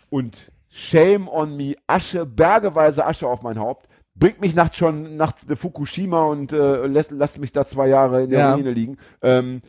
[0.09, 3.88] Und shame on me, Asche, bergeweise Asche auf mein Haupt.
[4.19, 8.29] Bringt mich nach schon nach Fukushima und äh, lässt, lasst mich da zwei Jahre in
[8.29, 8.53] der Ja.
[8.53, 8.97] Ruine liegen.
[9.21, 9.61] Ähm,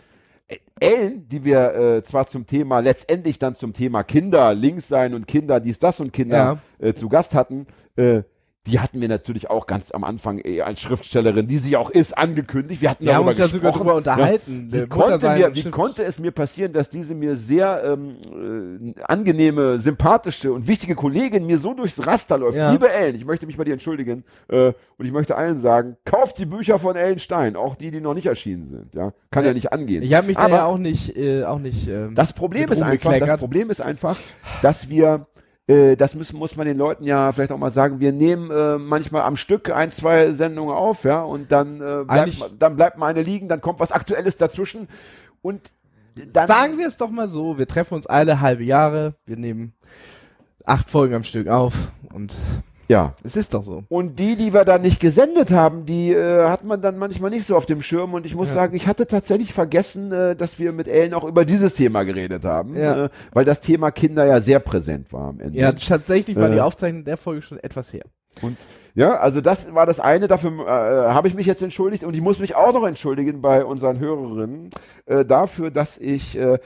[0.81, 5.29] Ellen, die wir äh, zwar zum Thema, letztendlich dann zum Thema Kinder, links sein und
[5.29, 7.67] Kinder, dies, das und Kinder äh, zu Gast hatten,
[7.97, 8.23] äh,
[8.67, 12.17] die hatten wir natürlich auch ganz am Anfang eh als Schriftstellerin, die sie auch ist,
[12.17, 12.83] angekündigt.
[12.83, 13.87] Wir hatten Wir haben darüber uns ja sogar gesprochen.
[13.87, 14.67] drüber unterhalten.
[14.67, 19.03] Wie, Der konnte, mir, wie konnte es mir passieren, dass diese mir sehr ähm, äh,
[19.05, 22.59] angenehme, sympathische und wichtige Kollegin mir so durchs Raster läuft?
[22.59, 22.71] Ja.
[22.71, 26.39] Liebe Ellen, ich möchte mich bei dir entschuldigen äh, und ich möchte allen sagen, kauft
[26.39, 28.95] die Bücher von Ellen Stein, auch die, die noch nicht erschienen sind.
[28.95, 30.03] Ja, kann ja, nicht angehen.
[30.03, 31.89] Ich habe mich da Aber ja auch nicht, äh, auch nicht.
[31.89, 33.41] Ähm, das Problem ist einfach, das.
[33.41, 34.19] Problem ist einfach,
[34.61, 35.40] dass wir äh,
[35.97, 39.23] das müssen, muss man den Leuten ja vielleicht auch mal sagen, wir nehmen äh, manchmal
[39.23, 43.23] am Stück ein, zwei Sendungen auf, ja, und dann, äh, bleibt, dann bleibt mal eine
[43.23, 44.89] liegen, dann kommt was Aktuelles dazwischen
[45.43, 45.73] und
[46.33, 49.75] dann Sagen wir es doch mal so, wir treffen uns alle halbe Jahre, wir nehmen
[50.65, 51.75] acht Folgen am Stück auf
[52.13, 52.35] und
[52.91, 53.15] ja.
[53.25, 53.85] es ist doch so.
[53.89, 57.47] Und die, die wir dann nicht gesendet haben, die äh, hat man dann manchmal nicht
[57.47, 58.15] so auf dem Schirm.
[58.15, 58.55] Und ich muss Ja.
[58.55, 62.45] sagen, ich hatte tatsächlich vergessen, äh, dass wir mit Ellen auch über dieses Thema geredet
[62.45, 63.07] haben, Ja.
[63.07, 65.59] äh, weil das Thema Kinder ja sehr präsent war am Ende.
[65.59, 66.55] Ja, tatsächlich war Äh.
[66.55, 68.05] die Aufzeichnung der Folge schon etwas her.
[68.43, 68.57] Und
[68.95, 72.21] ja, also das war das eine, dafür äh, habe ich mich jetzt entschuldigt und ich
[72.21, 74.71] muss mich auch noch entschuldigen bei unseren Hörerinnen
[75.07, 76.59] äh, dafür, dass ich äh,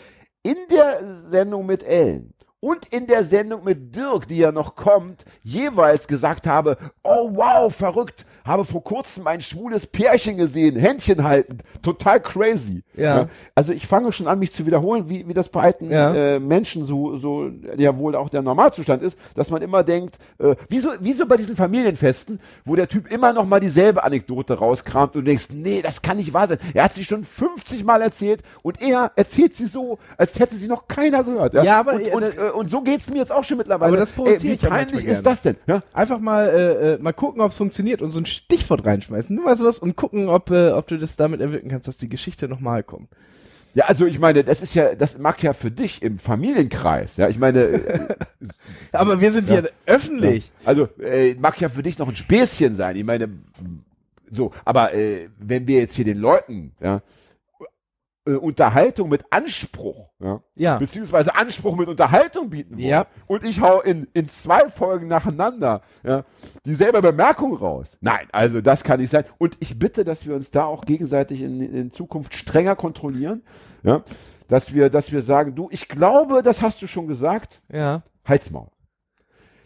[0.43, 2.34] in der Sendung mit Ellen
[2.65, 7.71] und in der Sendung mit Dirk, die ja noch kommt, jeweils gesagt habe, oh wow,
[7.71, 12.83] verrückt, habe vor kurzem ein schwules Pärchen gesehen, Händchen haltend, total crazy.
[12.97, 13.29] Ja.
[13.55, 16.15] Also ich fange schon an, mich zu wiederholen, wie, wie das bei alten Ja.
[16.15, 20.55] äh, Menschen so, so ja wohl auch der Normalzustand ist, dass man immer denkt, äh,
[20.69, 25.23] wieso, wieso bei diesen Familienfesten, wo der Typ immer noch mal dieselbe Anekdote rauskramt und
[25.23, 26.59] du denkst, nee, das kann nicht wahr sein.
[26.75, 30.69] Er hat sie schon 50 Mal erzählt und er erzählt sie so, als hätte sie
[30.69, 31.55] noch keiner gehört.
[31.55, 33.89] Ja, aber, und, äh, und, da- äh, und so geht's mir jetzt auch schon mittlerweile.
[33.89, 35.57] Aber das provoziere Ey, Wie ja peinlich ist das denn?
[35.67, 35.81] Ja?
[35.93, 39.45] Einfach mal, äh, äh, mal gucken, ob es funktioniert und so ein Stichwort reinschmeißen, nur
[39.47, 42.49] mal sowas und gucken, ob, äh, ob du das damit erwirken kannst, dass die Geschichte
[42.49, 43.09] nochmal kommt.
[43.75, 47.29] Ja, also ich meine, das ist ja, das mag ja für dich im Familienkreis, ja,
[47.29, 48.15] ich meine, äh,
[48.93, 49.61] Aber wir sind Ja.
[49.61, 50.53] hier öffentlich.
[50.65, 52.95] Also, äh, mag ja für dich noch ein Späßchen sein.
[52.97, 53.29] Ich meine,
[54.31, 57.03] so, aber äh, wenn wir jetzt hier den Leuten, ja,
[58.27, 60.79] äh, Unterhaltung mit Anspruch, ja, Ja.
[60.79, 63.07] beziehungsweise Anspruch mit Unterhaltung bieten wollen, Ja.
[63.27, 66.25] und ich hau in, in zwei Folgen nacheinander, ja,
[66.65, 67.97] dieselbe Bemerkung raus.
[68.01, 69.25] Nein, also das kann nicht sein.
[69.39, 73.43] Und ich bitte, dass wir uns da auch gegenseitig in, in Zukunft strenger kontrollieren,
[73.83, 74.03] ja,
[74.49, 78.03] dass wir, dass wir sagen, du, ich glaube, das hast du schon gesagt, Ja.
[78.27, 78.69] Halsmaul.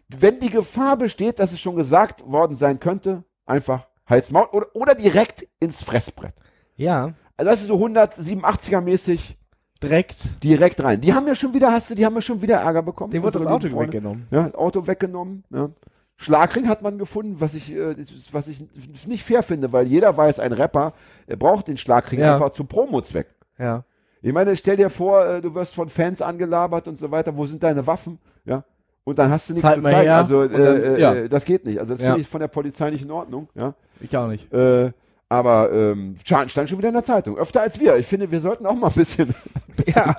[0.09, 4.95] Wenn die Gefahr besteht, dass es schon gesagt worden sein könnte, einfach Halsmaul oder, oder
[4.95, 6.35] direkt ins Fressbrett.
[6.77, 7.13] Ja.
[7.39, 9.39] Also das ist so 187er mäßig
[9.83, 10.17] Direkt.
[10.43, 11.01] direkt rein.
[11.01, 13.13] Die haben ja schon wieder, hast du, die haben ja schon wieder Ärger bekommen.
[13.13, 13.93] Dem wird das Auto Freunde.
[13.95, 14.27] weggenommen.
[14.31, 15.45] Ja, das Auto weggenommen.
[15.51, 15.71] Ja.
[16.17, 17.95] Schlagring hat man gefunden, was ich, äh,
[18.33, 18.61] was ich
[19.07, 20.93] nicht fair finde, weil jeder weiß, ein Rapper
[21.29, 22.35] er braucht den Schlagring Ja.
[22.35, 23.29] einfach zu Promo-Zweck.
[23.57, 23.85] Ja.
[24.21, 27.37] Ich meine, stell dir vor, äh, du wirst von Fans angelabert und so weiter.
[27.37, 28.19] Wo sind deine Waffen?
[28.45, 28.65] Ja.
[29.05, 29.97] Und dann hast du nichts Zeig zu zeigen.
[30.03, 30.17] her.
[30.17, 31.15] Also dann- äh, ja.
[31.15, 31.79] äh, das geht nicht.
[31.79, 33.49] Also das finde ich von der Polizei nicht in Ordnung.
[33.55, 33.75] Ja.
[34.01, 34.53] Ich auch nicht.
[34.53, 34.91] Äh,
[35.29, 37.37] aber ähm, stand, schon wieder in der Zeitung.
[37.37, 37.97] Öfter als wir.
[37.97, 39.35] Ich finde, wir sollten auch mal ein bisschen,
[39.87, 40.17] Ja.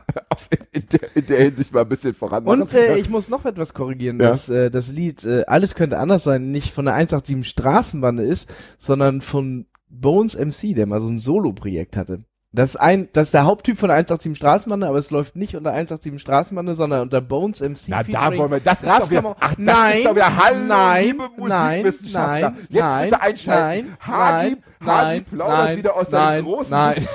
[0.71, 2.45] in, der, in der Hinsicht mal ein bisschen voran.
[2.45, 4.29] Und äh, ich muss noch etwas korrigieren, Ja.
[4.29, 8.53] dass äh, das Lied äh, Alles könnte anders sein nicht von der 187 Straßenbande ist,
[8.77, 12.23] sondern von Bones MC, der mal so ein Solo-Projekt hatte.
[12.51, 15.55] Das ist ein, das ist der Haupttyp von der 187 Straßenbande, aber es läuft nicht
[15.55, 17.77] unter 187 Straßenbande, sondern unter Bones MC.
[17.89, 20.57] Na, da wollen wir, das ist doch wieder, ach, das nein, ist doch wieder Hallo,
[20.67, 23.87] nein, liebe nein, nein, Jetzt nein, bitte einschalten.
[23.89, 24.63] nein, Hagi, nein.
[24.79, 27.07] Nein, plaudert nein, wieder aus nein, seinem großen nein.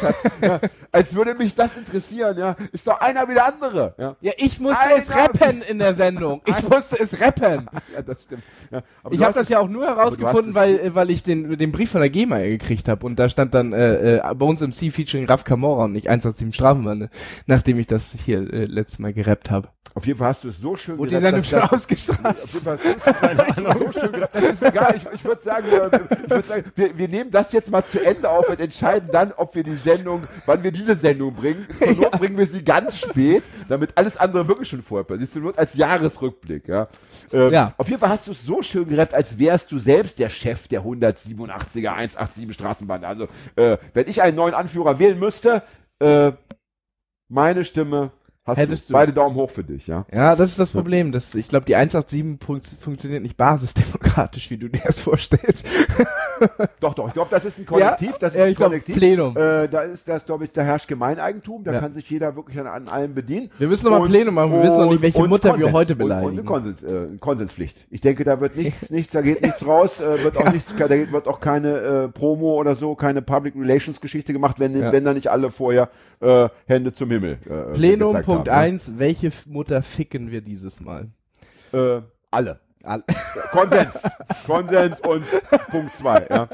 [0.42, 0.60] Ja,
[0.92, 2.56] als würde mich das interessieren, ja.
[2.72, 3.94] Ist doch einer wie der andere.
[3.98, 6.42] Ja, Ja, ich musste Einer- es rappen in der Sendung.
[6.44, 7.68] Ich musste es rappen.
[7.94, 8.42] ja das stimmt.
[8.70, 12.00] Ja, Ich habe das ja auch nur herausgefunden, weil, weil ich den, den Brief von
[12.00, 15.26] der GEMA gekriegt habe und da stand dann äh, äh, bei uns im C featuring
[15.26, 17.10] Raf Kamora und nicht 187 Strafenbande,
[17.46, 19.68] nachdem ich das hier äh, letztes Mal gerappt habe.
[19.96, 21.72] Auf jeden Fall hast du es so schön Wurde die gerappt, Sendung dass- schon dass-
[21.72, 22.42] ausgestrahlt?
[22.42, 24.34] Auf jeden Fall hast du es so schön gerappt.
[24.34, 24.94] Das ist egal.
[24.96, 25.86] Ich, ich würde sagen, wir,
[26.24, 29.32] ich würd sagen wir, wir nehmen das jetzt mal zu Ende auf und entscheiden dann,
[29.32, 31.66] ob wir die Sendung, wann wir diese Sendung bringen.
[31.78, 35.32] Zur Not bringen wir sie ganz spät, damit alles andere wirklich schon vorher passiert.
[35.32, 36.68] Zur Not als Jahresrückblick.
[36.68, 36.88] Ja.
[37.32, 37.74] Ähm, Ja.
[37.78, 40.68] Auf jeden Fall hast du es so schön gerappt, als wärst du selbst der Chef
[40.68, 43.04] der 187er 187 Straßenbahn.
[43.04, 45.62] Also, äh, wenn ich einen neuen Anführer wählen müsste,
[46.00, 46.32] äh,
[47.28, 48.12] meine Stimme
[48.46, 48.92] hast Hättest du.
[48.92, 50.04] Beide Daumen hoch für dich, ja.
[50.12, 51.12] Ja, das ist das Problem.
[51.12, 55.66] Das, ich glaube, die 187 fun funktioniert nicht basisdemokratisch, wie du dir das vorstellst.
[56.80, 58.96] Doch, doch, ich glaube, das ist ein Kollektiv, das ist ja, ein glaub, Kollektiv.
[58.96, 59.36] Plenum.
[59.36, 61.80] Äh, da ist das, glaube ich, da herrscht Gemeineigentum, da Ja.
[61.80, 63.50] kann sich jeder wirklich an, an allem bedienen.
[63.56, 65.70] Wir müssen noch mal Und- Plenum machen, wir wissen noch nicht, welche und Mutter wir
[65.70, 65.72] Konsens.
[65.72, 66.32] heute Und, und beleidigen.
[66.32, 67.86] eine Konsens, äh, Konsenspflicht.
[67.90, 70.90] Ich denke, da wird nichts, nichts, da geht nichts raus, äh, wird auch nichts, da
[70.90, 74.92] wird auch keine äh, Promo oder so, keine Public Relations Geschichte gemacht, wenn, Ja.
[74.92, 75.88] wenn da nicht alle vorher
[76.20, 77.38] äh, Hände zum Himmel.
[77.48, 81.08] Äh, Plenum Punkt haben, 1, welche F- Mutter ficken wir dieses Mal?
[81.72, 81.78] ne?
[81.78, 82.60] Äh, alle.
[82.82, 83.02] Alle.
[83.52, 83.94] Konsens.
[84.46, 85.24] Konsens und
[85.70, 86.26] Punkt zwei.
[86.28, 86.48] Ja.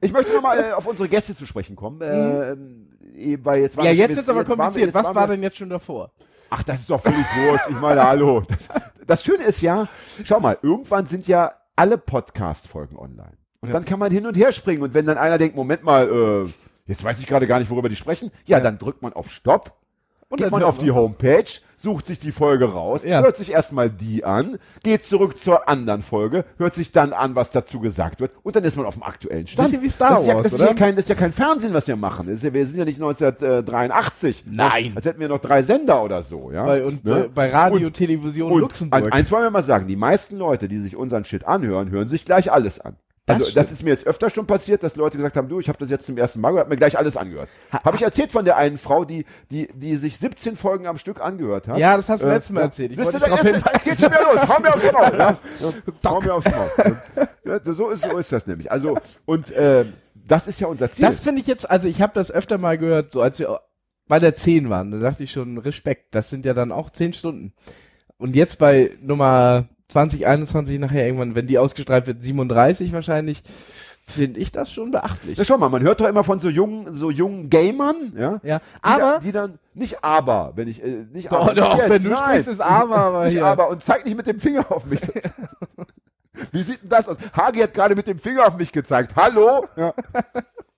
[0.00, 2.00] Ich möchte nochmal äh, auf unsere Gäste zu sprechen kommen.
[2.02, 4.94] Äh, äh, weil jetzt Ja, jetzt wird's aber waren wir- kompliziert.
[4.94, 6.12] Was war denn jetzt schon davor?
[6.50, 7.64] Ach, das ist doch völlig wurscht.
[7.70, 8.42] Ich meine, hallo.
[8.46, 8.58] Das,
[9.06, 9.88] das Schöne ist ja,
[10.24, 13.32] schau mal, irgendwann sind ja alle Podcast-Folgen online.
[13.60, 13.72] Und Ja.
[13.72, 14.82] dann kann man hin und her springen.
[14.82, 16.06] Und wenn dann einer denkt, Moment mal,
[16.46, 16.48] äh,
[16.86, 18.62] jetzt weiß ich gerade gar nicht, worüber die sprechen, ja, Ja.
[18.62, 19.72] dann drückt man auf Stopp,
[20.28, 21.44] Und geht man auf die Homepage,
[21.78, 23.20] sucht sich die Folge raus, Ja.
[23.22, 27.52] hört sich erstmal die an, geht zurück zur anderen Folge, hört sich dann an, was
[27.52, 29.68] dazu gesagt wird, und dann ist man auf dem aktuellen Stand.
[29.70, 30.68] Bisschen wie Star das ist ja, Wars, das ist oder?
[30.70, 32.26] Ja kein, das ist ja kein Fernsehen, was wir machen.
[32.26, 34.44] Das ist ja, wir sind ja nicht 1983.
[34.50, 34.92] Nein.
[34.96, 36.64] Als hätten wir noch drei Sender oder so, ja.
[36.64, 37.30] Bei, und Ne?
[37.32, 39.12] bei, Radio, Und- Television Und Luxemburg.
[39.12, 42.24] eins wollen wir mal sagen, die meisten Leute, die sich unseren Shit anhören, hören sich
[42.24, 42.96] gleich alles an.
[43.26, 43.78] Das Also das, stimmt.
[43.78, 46.06] ist mir jetzt öfter schon passiert, dass Leute gesagt haben, du, ich habe das jetzt
[46.06, 47.48] zum ersten Mal gehört, mir gleich alles angehört.
[47.72, 51.20] Habe ich erzählt von der einen Frau, die, die, die sich 17 Folgen am Stück
[51.20, 51.76] angehört hat?
[51.78, 52.92] Ja, das hast du Äh, letztes Mal erzählt.
[52.92, 54.48] Ich wollte drauf ist, es geht schon wieder los.
[54.48, 55.18] Hau mir aufs Maul.
[55.18, 55.38] Ja?
[56.10, 57.60] Hau mir aufs Maul.
[57.64, 58.70] So, ist, so ist das nämlich.
[58.70, 61.04] Also, und äh, das ist ja unser Ziel.
[61.04, 63.60] Das finde ich jetzt, also ich habe das öfter mal gehört, so als wir
[64.08, 67.12] bei der 10 waren, da dachte ich schon, Respekt, das sind ja dann auch 10
[67.12, 67.52] Stunden.
[68.18, 73.42] Und jetzt bei Nummer 2021 nachher irgendwann, wenn die ausgestrahlt wird, 37 wahrscheinlich,
[74.08, 75.36] finde ich das schon beachtlich.
[75.38, 78.40] ja, schau mal, man hört doch immer von so jungen, so jungen Gamern, ja?
[78.44, 81.76] ja, Die aber, dann, die dann nicht aber, wenn ich äh, nicht Doch, aber, doch,
[81.78, 82.18] jetzt, wenn du nein.
[82.24, 83.44] sprichst, ist aber, aber nicht hier.
[83.46, 85.00] aber und zeig nicht mit dem Finger auf mich.
[86.52, 87.16] Wie sieht denn das aus?
[87.32, 89.12] Hagi hat gerade mit dem Finger auf mich gezeigt.
[89.16, 89.66] Hallo?
[89.76, 89.94] Ja.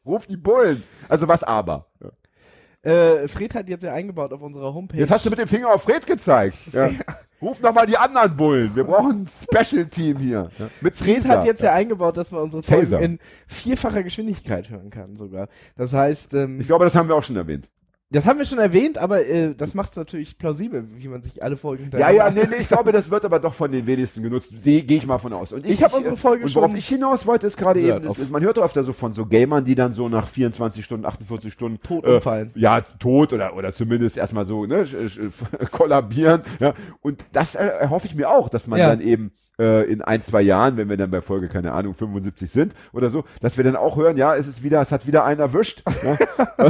[0.06, 0.82] Ruf die Bullen.
[1.08, 1.86] Also was aber?
[2.00, 2.90] Ja.
[2.90, 4.96] äh, Fred hat jetzt ja eingebaut auf unserer Homepage.
[4.98, 6.56] Jetzt hast du mit dem Finger auf Fred gezeigt.
[6.72, 6.90] Ja.
[7.40, 8.74] Ruf nochmal die anderen Bullen.
[8.74, 10.50] Wir brauchen ein Special-Team hier.
[10.58, 10.68] Ja.
[10.80, 13.00] Mit Fred hat jetzt ja eingebaut, dass man unsere Folgen Taser.
[13.00, 15.48] in vierfacher Geschwindigkeit hören kann sogar.
[15.76, 17.68] Das heißt, ähm, Ich glaube, das haben wir auch schon erwähnt.
[18.10, 21.42] Das haben wir schon erwähnt, aber äh, das macht es natürlich plausibel, wie man sich
[21.42, 24.22] alle Folgen Ja, ja, nee, nee, ich glaube, das wird aber doch von den wenigsten
[24.22, 24.52] genutzt.
[24.64, 25.52] Gehe ich mal von aus.
[25.52, 28.18] Und Ich hab unsere Folge und worauf schon ich hinaus wollte, ist gerade eben, das
[28.18, 31.04] ist, man hört doch öfter so von so Gamern, die dann so nach 24 Stunden,
[31.04, 32.50] 48 Stunden Tot äh, umfallen.
[32.54, 34.86] Ja, tot oder oder zumindest erstmal so ne,
[35.70, 36.42] kollabieren.
[36.60, 38.88] Ja, und das äh, erhoffe ich mir auch, dass man Ja.
[38.88, 42.50] dann eben äh, in ein zwei Jahren, wenn wir dann bei Folge keine Ahnung 75
[42.50, 45.24] sind oder so, dass wir dann auch hören, ja, es ist wieder, es hat wieder
[45.24, 45.82] einen erwischt.
[46.04, 46.16] Ja.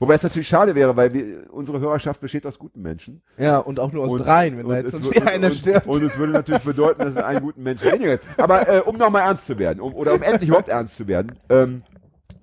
[0.00, 3.22] Wobei es natürlich schade wäre, weil wir, unsere Hörerschaft besteht aus guten Menschen.
[3.38, 5.54] Ja, und auch nur aus Und- dreien, wenn da und jetzt sonst wieder einer und,
[5.54, 5.86] stirbt.
[5.86, 8.40] Und es würde natürlich bedeuten, dass es einen guten Menschen weniger gibt.
[8.40, 11.38] Aber äh, um nochmal ernst zu werden, um, oder um endlich überhaupt ernst zu werden,
[11.48, 11.82] ähm,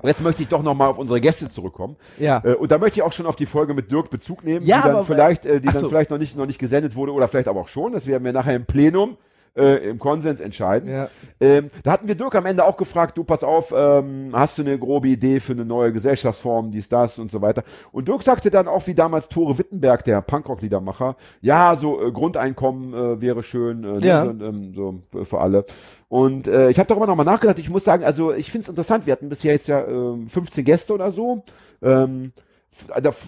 [0.04, 1.98] jetzt möchte ich doch nochmal auf unsere Gäste zurückkommen.
[2.20, 2.42] Ja.
[2.46, 4.82] Äh, und da möchte ich auch schon auf die Folge mit Dirk Bezug nehmen, Ja,
[4.84, 5.90] die dann vielleicht, äh, die Ach dann so.
[5.90, 7.92] vielleicht noch nicht, noch nicht gesendet wurde oder vielleicht aber auch schon.
[7.94, 9.18] Das werden wir nachher im Plenum
[9.56, 10.90] äh, im Konsens entscheiden.
[10.90, 11.10] Ja.
[11.40, 14.62] Ähm, da hatten wir Dirk am Ende auch gefragt, du pass auf, ähm, hast du
[14.62, 17.64] eine grobe Idee für eine neue Gesellschaftsform, dies, das und so weiter.
[17.92, 22.94] Und Dirk sagte dann auch, wie damals Tore Wittenberg, der Punkrock-Liedermacher, ja, so äh, Grundeinkommen
[22.94, 24.24] äh, wäre schön, äh, ne, Ja.
[24.26, 25.66] so, ähm, so für, alle.
[26.08, 29.06] Und äh, ich habe darüber nochmal nachgedacht, ich muss sagen, also ich finde es interessant,
[29.06, 31.44] wir hatten bisher jetzt ja ähm, 15 Gäste oder so,
[31.82, 32.32] ähm,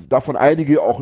[0.09, 1.01] davon einige auch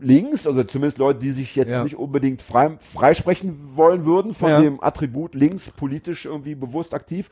[0.00, 1.84] links, also zumindest Leute, die sich jetzt Ja.
[1.84, 4.60] nicht unbedingt frei, freisprechen wollen würden von Ja.
[4.60, 7.28] dem Attribut links, politisch irgendwie bewusst aktiv.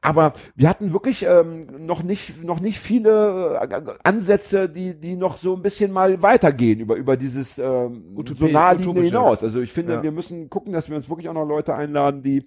[0.00, 5.38] Aber wir hatten wirklich ähm, noch nicht noch nicht viele äh, Ansätze, die die noch
[5.38, 9.42] so ein bisschen mal weitergehen über über dieses ähm, Utopie- so hinaus.
[9.42, 10.02] Also ich finde, Ja.
[10.02, 12.44] wir müssen gucken, dass wir uns wirklich auch noch Leute einladen, die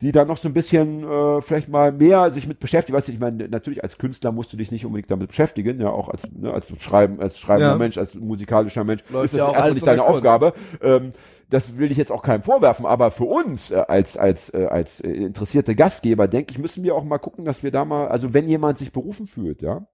[0.00, 2.96] die da noch so ein bisschen äh, vielleicht mal mehr sich mit beschäftigen.
[2.96, 5.90] Weißt du, ich meine, natürlich als Künstler musst du dich nicht unbedingt damit beschäftigen, ja,
[5.90, 7.78] auch als, ne, als Schreiben, als schreibender Ja.
[7.78, 10.18] Mensch, als musikalischer Mensch, Läuft ist das ja auch erstmal nicht deine Kunst.
[10.18, 10.52] Aufgabe.
[10.80, 11.12] Ähm,
[11.50, 15.00] das will ich jetzt auch keinem vorwerfen, aber für uns äh, als als äh, als
[15.00, 18.34] äh, interessierte Gastgeber denke ich, müssen wir auch mal gucken, dass wir da mal, also
[18.34, 19.86] wenn jemand sich berufen fühlt, ja,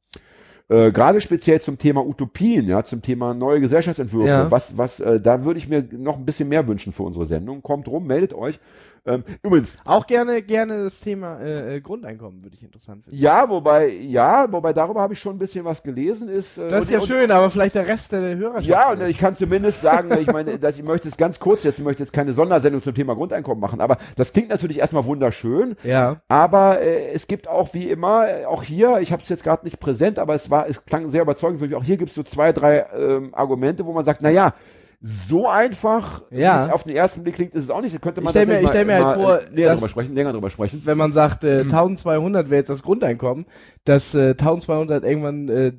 [0.68, 4.50] äh, gerade speziell zum Thema Utopien, ja, zum Thema neue Gesellschaftsentwürfe, Ja.
[4.50, 7.62] was, was, äh, da würde ich mir noch ein bisschen mehr wünschen für unsere Sendung.
[7.62, 8.58] Kommt rum, meldet euch.
[9.06, 13.18] Ähm, übrigens, Auch gerne, gerne das Thema äh, äh, Grundeinkommen würde ich interessant finden.
[13.20, 16.30] ja, wobei, ja, wobei darüber habe ich schon ein bisschen was gelesen.
[16.30, 18.64] Ist, äh, Das ist ja und- schön, aber vielleicht der Rest der Hörerschaft.
[18.66, 21.78] Ja, und ich kann zumindest sagen, ich meine, dass ich möchte es ganz kurz jetzt,
[21.78, 25.76] ich möchte jetzt keine Sondersendung zum Thema Grundeinkommen machen, aber das klingt natürlich erstmal wunderschön.
[25.82, 26.22] ja.
[26.28, 29.80] Aber äh, es gibt auch wie immer, auch hier, ich habe es jetzt gerade nicht
[29.80, 31.76] präsent, aber es war, es klang sehr überzeugend für mich.
[31.76, 34.54] Auch hier gibt es so zwei, drei ähm, Argumente, wo man sagt, na ja,
[35.00, 36.62] so einfach, Ja.
[36.62, 37.94] wie es auf den ersten Blick klingt, ist es auch nicht.
[37.94, 39.80] Da könnte man Ich stell mir- ich stell mir mal, halt vor, äh, näher dass-
[39.80, 40.80] drüber sprechen, länger drüber sprechen.
[40.84, 43.44] Wenn man sagt, äh, 1200 wäre jetzt das Grundeinkommen,
[43.84, 45.72] dass äh, 1200 irgendwann äh,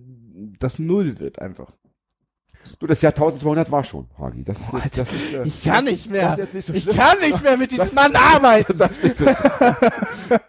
[0.60, 1.72] das Null wird einfach.
[2.80, 4.44] Du, das Jahr 1200 war schon, Hagi.
[4.44, 6.48] Das ist jetzt, das ist, äh, Ich kann nicht Das mehr.
[6.54, 8.78] nicht so Ich kann nicht mehr mit diesem Mann arbeiten.
[8.78, 9.22] Das ist.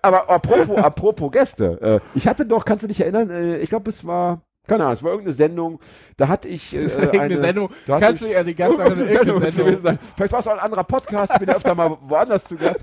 [0.03, 2.01] Aber apropos, apropos Gäste.
[2.15, 4.95] Äh, ich hatte doch, kannst du dich erinnern, äh, ich glaube, es war, keine Ahnung,
[4.95, 5.81] es war irgendeine Sendung,
[6.17, 7.71] da hatte ich äh, Irgendeine eine Sendung.
[7.87, 9.07] da Kannst du ja die ganze Sache Irgendeine
[9.41, 9.83] Sendung Sendung.
[9.83, 9.99] sein.
[10.17, 12.83] Vielleicht war es auch ein anderer Podcast, ich bin ja öfter mal woanders zu Gast.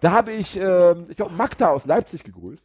[0.00, 2.64] Da habe ich, ähm, ich glaube, Magda aus Leipzig gegrüßt.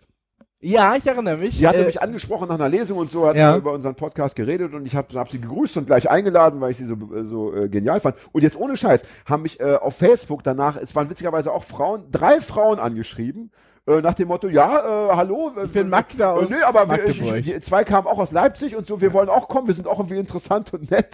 [0.67, 1.59] Ja, ich erinnere mich.
[1.59, 3.55] Die hatte äh, mich angesprochen nach einer Lesung und so, hat Ja.
[3.55, 6.77] über unseren Podcast geredet und ich habe hab sie gegrüßt und gleich eingeladen, weil ich
[6.77, 8.15] sie so, so äh, genial fand.
[8.31, 12.05] Und jetzt ohne Scheiß, haben mich äh, auf Facebook danach, es waren witzigerweise auch Frauen,
[12.11, 13.51] drei Frauen angeschrieben,
[13.87, 15.51] äh, nach dem Motto, ja, äh, hallo.
[15.55, 17.43] äh, Ich bin Magda äh, aus nee, aber wir, ich, Magdeburg.
[17.43, 19.99] die zwei kamen auch aus Leipzig und so, wir wollen auch kommen, wir sind auch
[19.99, 21.09] irgendwie interessant und nett.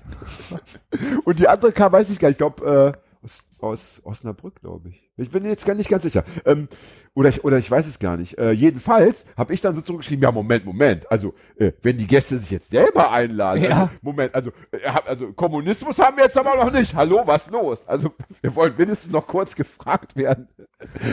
[1.26, 4.90] und die andere kam, weiß ich gar nicht, ich glaube, äh, aus, aus Osnabrück, glaube
[4.90, 5.10] ich.
[5.18, 6.24] Ich bin jetzt gar nicht ganz sicher.
[6.46, 6.68] Ähm,
[7.14, 8.38] oder ich, oder ich weiß es gar nicht.
[8.38, 11.12] Äh, jedenfalls habe ich dann so zurückgeschrieben, ja, Moment, Moment.
[11.12, 13.70] Also, äh, wenn die Gäste sich jetzt selber einladen, Ja.
[13.82, 16.96] also, Moment, also, äh, also Kommunismus haben wir jetzt aber noch nicht.
[16.96, 17.86] Hallo, was los?
[17.88, 20.48] Also, wir wollen mindestens noch kurz gefragt werden.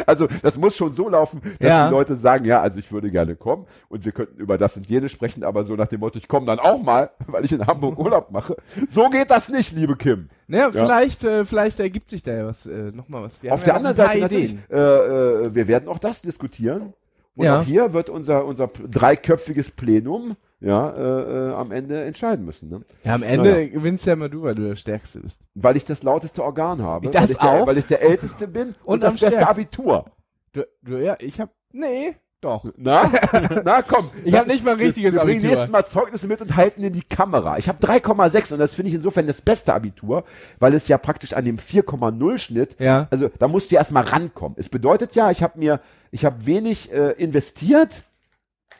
[0.06, 1.88] Also, das muss schon so laufen, dass Ja.
[1.88, 4.86] die Leute sagen, ja, also ich würde gerne kommen und wir könnten über das und
[4.88, 7.66] jenes sprechen, aber so nach dem Motto, ich komme dann auch mal, weil ich in
[7.66, 8.56] Hamburg Urlaub mache.
[8.88, 10.30] So geht das nicht, liebe Kim.
[10.46, 13.42] Naja, vielleicht, äh, vielleicht ergibt sich da ja was, äh, nochmal was.
[13.42, 16.92] Wir Auf der ja anderen Seite natürlich, äh, äh, wir werden auch das diskutieren.
[17.36, 17.60] Und Ja.
[17.60, 22.68] auch hier wird unser, unser dreiköpfiges Plenum ja, äh, äh, am Ende entscheiden müssen.
[22.68, 22.80] Ne?
[23.04, 23.68] Ja, am Ende Naja.
[23.68, 25.38] gewinnst ja immer du, weil du der Stärkste bist.
[25.54, 27.08] Weil ich das lauteste Organ habe.
[27.10, 27.66] Das weil, ich der, auch?
[27.68, 29.48] weil ich der Älteste bin und, Und das beste.
[29.48, 30.06] Abitur.
[30.52, 32.64] Du, du, ja, ich hab, nee, doch.
[32.76, 33.10] Na,
[33.64, 34.10] na komm.
[34.24, 35.48] Ich Das- hab nicht mal ein richtiges wir, wir Abitur.
[35.48, 37.58] nächstes Mal Zeugnisse mit und halten in die Kamera.
[37.58, 40.24] Ich habe 3,6 und das finde ich insofern das beste Abitur,
[40.58, 43.08] weil es ja praktisch an dem 4,0 Schnitt, Ja.
[43.10, 44.56] also da musst du ja erstmal rankommen.
[44.58, 48.02] Es bedeutet ja, ich habe mir, ich habe wenig äh, investiert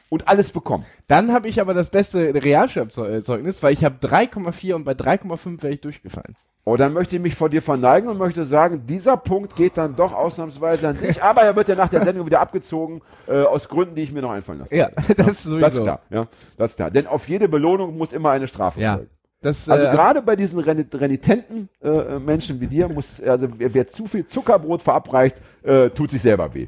[0.09, 0.85] und alles bekommen.
[1.07, 5.73] Dann habe ich aber das beste Realschulzeugnis, weil ich habe 3,4 und bei 3,5 wäre
[5.73, 6.35] ich durchgefallen.
[6.65, 9.95] Oh, dann möchte ich mich vor dir verneigen und möchte sagen, dieser Punkt geht dann
[9.95, 13.67] doch ausnahmsweise an dich, aber er wird ja nach der Sendung wieder abgezogen, äh, aus
[13.69, 14.75] Gründen, die ich mir noch einfallen lasse.
[14.75, 15.59] Ja, das ist sowieso.
[15.61, 16.91] Das ist klar, ja, das ist klar.
[16.91, 18.95] Denn auf jede Belohnung muss immer eine Strafe Ja.
[18.95, 19.09] folgen.
[19.41, 23.47] Das, Also äh, gerade bei diesen reni- renitenten äh, äh, Menschen wie dir muss, also
[23.57, 26.67] wer, wer zu viel Zuckerbrot verabreicht, äh, tut sich selber weh.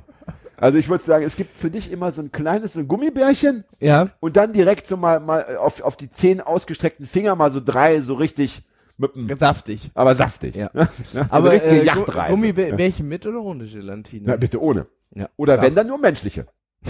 [0.56, 3.66] Also ich würde sagen, es gibt für dich immer so ein kleines so ein Gummibärchen
[3.82, 7.60] ja, und dann direkt so mal, mal auf, auf die zehn ausgestreckten Finger mal so
[7.64, 8.64] drei so richtig
[9.02, 9.92] mit dem, saftig.
[9.94, 10.56] aber saftig.
[10.56, 10.70] Ja.
[10.74, 10.88] Ne?
[11.12, 12.34] So Aber eine richtige äh, Yachtreise.
[12.34, 14.24] Gummibärchen mit oder ohne Gelatine?
[14.26, 14.88] Na, bitte ohne.
[15.14, 15.30] Ja.
[15.38, 15.62] Oder Ja.
[15.64, 16.46] wenn, dann nur menschliche.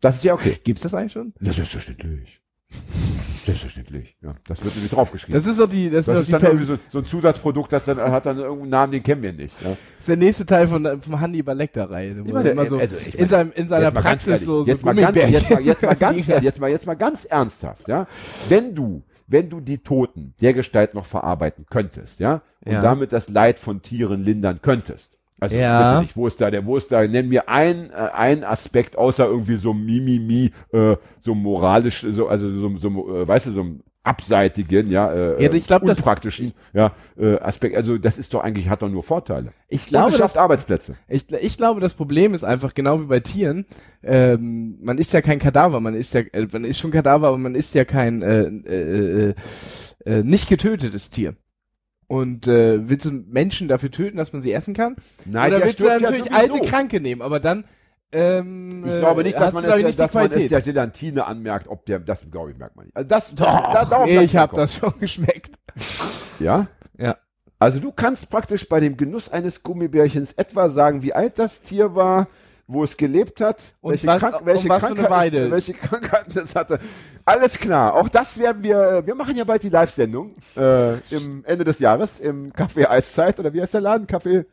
[0.00, 0.56] Das ist ja okay.
[0.62, 1.32] Gibt's das eigentlich schon?
[1.40, 2.40] Das ist selbstverständlich.
[3.44, 4.16] Selbstverständlich.
[4.22, 5.34] Ja, das wird nämlich draufgeschrieben.
[5.40, 7.72] Das ist doch die, das, Das ist, doch dann die irgendwie so, so ein Zusatzprodukt,
[7.72, 9.60] das dann hat dann irgendeinen Namen, den kennen wir nicht.
[9.62, 9.70] Ja.
[9.70, 12.96] das ist der nächste Teil von vom Hannibal Lecter Reihe, wo Immer er so also
[12.96, 15.94] in meine, seinem in seiner Praxis so so jetzt, mal ganz, jetzt, mal, jetzt mal
[15.98, 18.06] ganz jetzt mal jetzt mal ganz ernsthaft, ja.
[18.50, 22.82] Wenn du wenn du die Toten der Gestalt noch verarbeiten könntest, ja, und Ja.
[22.82, 25.12] damit das Leid von Tieren lindern könntest.
[25.40, 25.90] Also Ja.
[25.90, 28.98] bitte nicht, wo ist da der, wo ist da, nenn mir ein, äh, ein Aspekt
[28.98, 33.60] außer irgendwie so Mimimi, äh, so moralisch, so, also so, so äh, weißt du, so
[33.60, 37.76] einem abseitigen, ja, äh, Ja, ich glaub, das- unpraktischen, ja, äh, Aspekt.
[37.76, 39.52] Also das ist doch eigentlich, hat doch nur Vorteile.
[39.68, 40.96] Ich glaube, es schafft das, Arbeitsplätze.
[41.08, 43.66] ich, ich glaube, das Problem ist einfach genau wie bei Tieren.
[44.02, 47.38] Ähm, man ist ja kein Kadaver, man ist ja, äh, man ist schon Kadaver, aber
[47.38, 49.34] man ist ja kein äh, äh, äh,
[50.04, 51.34] äh, nicht getötetes Tier.
[52.06, 54.96] Und äh, willst du Menschen dafür töten, dass man sie essen kann?
[55.26, 56.34] Nein, Oder der willst du ja natürlich sowieso.
[56.54, 57.20] alte Kranke nehmen?
[57.20, 57.64] Aber dann
[58.12, 61.26] ähm, Ich glaube nicht, äh, dass man, es, ich, nicht dass man es der Gelatine
[61.26, 62.96] anmerkt, ob der, das glaube ich, merkt man nicht.
[62.96, 65.56] Also das, da, darauf Nee, ich habe das schon geschmeckt.
[66.38, 66.66] Ja?
[66.98, 67.16] Ja.
[67.58, 71.94] Also du kannst praktisch bei dem Genuss eines Gummibärchens etwa sagen, wie alt das Tier
[71.94, 72.28] war,
[72.68, 76.78] wo es gelebt hat, Und welche, was- Krank welche, Krankheiten, welche Krankheiten es hatte.
[77.24, 77.94] Alles klar.
[77.94, 82.20] Auch das werden wir, wir machen ja bald die Live-Sendung äh, im Ende des Jahres
[82.20, 84.06] im Café Eiszeit oder wie heißt der Laden?
[84.06, 84.44] Café,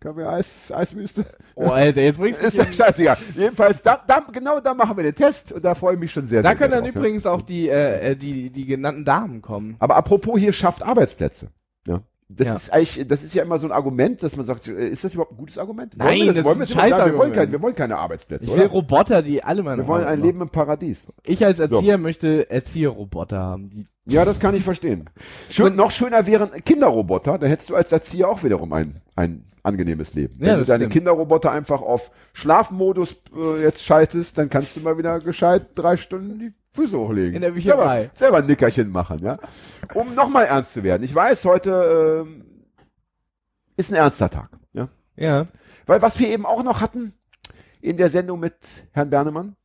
[0.00, 1.24] Café Eis, Eiswüste?
[1.56, 3.16] Oh, Alter, jetzt bringst du Ist ja scheißegal.
[3.36, 6.26] Jedenfalls, da, da, genau da machen wir den Test und da freue ich mich schon
[6.26, 6.42] sehr.
[6.42, 7.00] Da sehr können dann drauf, ja.
[7.00, 9.74] übrigens auch die, äh, äh, die, die genannten Damen kommen.
[9.80, 11.48] Aber apropos hier schafft Arbeitsplätze.
[11.86, 12.00] Ja.
[12.30, 12.54] Das Ja.
[12.56, 15.14] ist eigentlich, das ist ja immer so ein Argument, dass man sagt, äh, ist das
[15.14, 15.96] überhaupt ein gutes Argument?
[15.96, 17.34] Nein, wir das wollen ist wir ein immer sagen, wir wollen, Scheißargument.
[17.34, 18.70] kein, wir wollen keine Arbeitsplätze, Ich will oder?
[18.70, 20.20] Roboter, die alle meine Wir wollen ein.
[20.22, 21.06] Leben im Paradies.
[21.24, 23.70] Ich als Erzieher möchte Erzieherroboter haben.
[23.70, 25.10] Die, Ja, das kann ich verstehen.
[25.50, 30.14] Schön, noch schöner wären Kinderroboter, dann hättest du als Erzieher auch wiederum ein, ein angenehmes
[30.14, 30.36] Leben.
[30.38, 30.92] Ja, Wenn du deine stimmt.
[30.94, 36.38] Kinderroboter einfach auf Schlafmodus äh, jetzt schaltest, dann kannst du mal wieder gescheit drei Stunden
[36.38, 37.34] die Füße hochlegen.
[37.34, 37.96] In der Bücherei.
[37.96, 39.38] Selber, selber ein Nickerchen machen, ja.
[39.94, 41.02] Um nochmal ernst zu werden.
[41.02, 42.44] Ich weiß, heute ähm,
[43.76, 44.88] ist ein ernster Tag, ja.
[45.16, 45.46] ja.
[45.86, 47.12] Weil was wir eben auch noch hatten
[47.80, 48.56] in der Sendung mit
[48.92, 49.56] Herrn Bernemann,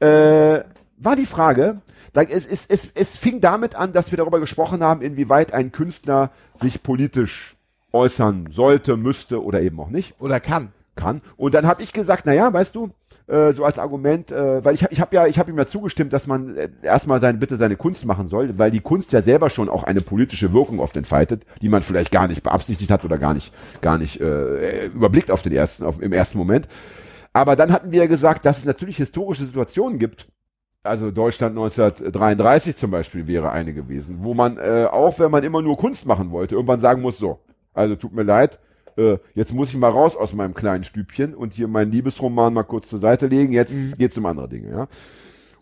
[0.00, 0.60] äh,
[1.04, 1.80] war die Frage,
[2.14, 6.30] es, es, es, es fing damit an, dass wir darüber gesprochen haben, inwieweit ein Künstler
[6.54, 7.56] sich politisch
[7.92, 10.72] äußern sollte, müsste oder eben auch nicht Oder kann.
[10.94, 11.20] kann.
[11.36, 12.90] Und dann habe ich gesagt, naja, weißt du,
[13.26, 16.12] äh, so als Argument, äh, weil ich, ich habe ja, ich habe ihm ja zugestimmt,
[16.12, 19.48] dass man äh, erstmal sein, bitte seine Kunst machen soll, weil die Kunst ja selber
[19.48, 23.18] schon auch eine politische Wirkung oft entfaltet, die man vielleicht gar nicht beabsichtigt hat oder
[23.18, 26.68] gar nicht, gar nicht äh, überblickt auf den ersten, auf, im ersten Moment.
[27.32, 30.26] Aber dann hatten wir ja gesagt, dass es natürlich historische Situationen gibt.
[30.84, 35.62] Also Deutschland 1933 zum Beispiel wäre eine gewesen, wo man äh, auch, wenn man immer
[35.62, 37.38] nur Kunst machen wollte, irgendwann sagen muss, so,
[37.72, 38.58] also tut mir leid,
[38.96, 42.64] äh, jetzt muss ich mal raus aus meinem kleinen Stübchen und hier meinen Liebesroman mal
[42.64, 44.88] kurz zur Seite legen, jetzt geht's um andere Dinge, ja.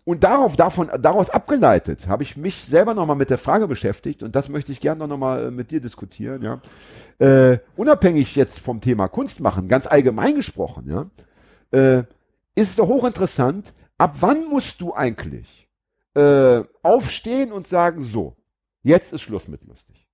[0.03, 4.35] Und darauf, davon, daraus abgeleitet, habe ich mich selber nochmal mit der Frage beschäftigt und
[4.35, 6.61] das möchte ich gerne nochmal äh, mit dir diskutieren, ja.
[7.19, 11.99] Äh, unabhängig jetzt vom Thema Kunst machen, ganz allgemein gesprochen, ja, äh,
[12.55, 15.69] ist es doch hochinteressant, ab wann musst du eigentlich
[16.15, 18.35] äh, aufstehen und sagen, so,
[18.81, 20.07] jetzt ist Schluss mit lustig.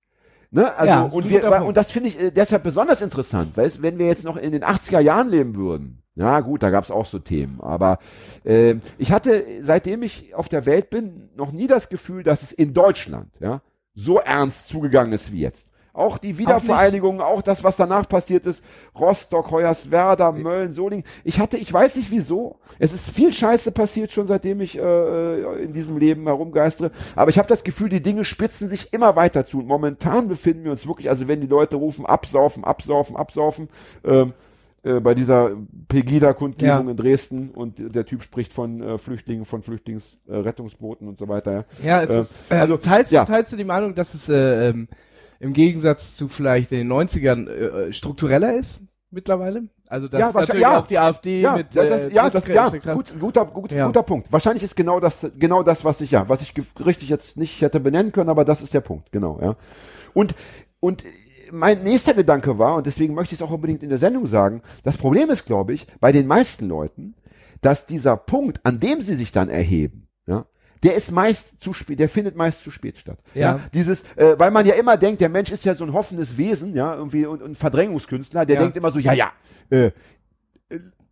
[0.50, 0.74] Ne?
[0.74, 3.98] Also, Ja, und, wir, und das finde ich äh, deshalb besonders interessant, weil es, wenn
[3.98, 7.06] wir jetzt noch in den 80er Jahren leben würden, ja gut, da gab es auch
[7.06, 7.98] so Themen, aber
[8.44, 12.52] äh, ich hatte, seitdem ich auf der Welt bin, noch nie das Gefühl, dass es
[12.52, 13.62] in Deutschland ja,
[13.94, 15.70] so ernst zugegangen ist wie jetzt.
[15.92, 18.62] Auch die Wiedervereinigung, auch, das, was danach passiert ist,
[18.98, 21.04] Rostock, Hoyerswerda, Mölln, Solingen.
[21.24, 25.62] Ich hatte, ich weiß nicht wieso, es ist viel Scheiße passiert schon, seitdem ich äh,
[25.64, 26.92] in diesem Leben herumgeistere.
[27.16, 29.58] Aber ich habe das Gefühl, die Dinge spitzen sich immer weiter zu.
[29.58, 33.68] Und momentan befinden wir uns wirklich, also wenn die Leute rufen, absaufen, absaufen, absaufen,
[34.04, 34.34] ähm,
[34.84, 35.50] äh, bei dieser
[35.88, 36.90] Pegida-Kundgebung Ja.
[36.92, 41.64] in Dresden und der Typ spricht von äh, Flüchtlingen, von Flüchtlingsrettungsbooten äh, und so weiter.
[41.82, 41.98] Ja.
[41.98, 43.24] Ja, es Äh, ist, äh, also, teilst, ja.
[43.24, 44.86] teilst du die Meinung, dass es äh, ähm,
[45.40, 49.64] im Gegensatz zu vielleicht in den 90ern äh, struktureller ist mittlerweile?
[49.86, 50.78] Also dass Ja, wahrscheinlich- natürlich ja.
[50.80, 53.72] auch die AfD Ja, mit ja, äh, das, ja, das, ja, Drittkraft- gut, guter, gut,
[53.72, 53.86] Ja.
[53.86, 54.30] guter Punkt.
[54.32, 56.52] Wahrscheinlich ist genau das, genau das, was ich, ja, was ich
[56.84, 59.56] richtig jetzt nicht hätte benennen können, aber das ist der Punkt, genau, ja.
[60.12, 60.34] Und,
[60.80, 61.04] und
[61.50, 64.60] mein nächster Gedanke war, und deswegen möchte ich es auch unbedingt in der Sendung sagen,
[64.82, 67.14] das Problem ist, glaube ich, bei den meisten Leuten,
[67.62, 70.44] dass dieser Punkt, an dem sie sich dann erheben, ja,
[70.82, 73.18] der ist meist zu spät, der findet meist zu spät statt.
[73.34, 73.60] Ja.
[73.74, 76.74] Dieses, äh, weil man ja immer denkt, der Mensch ist ja so ein hoffendes Wesen,
[76.74, 78.62] ja, irgendwie und, und Verdrängungskünstler, der Ja.
[78.62, 79.32] denkt immer so, ja, ja,
[79.70, 79.90] äh,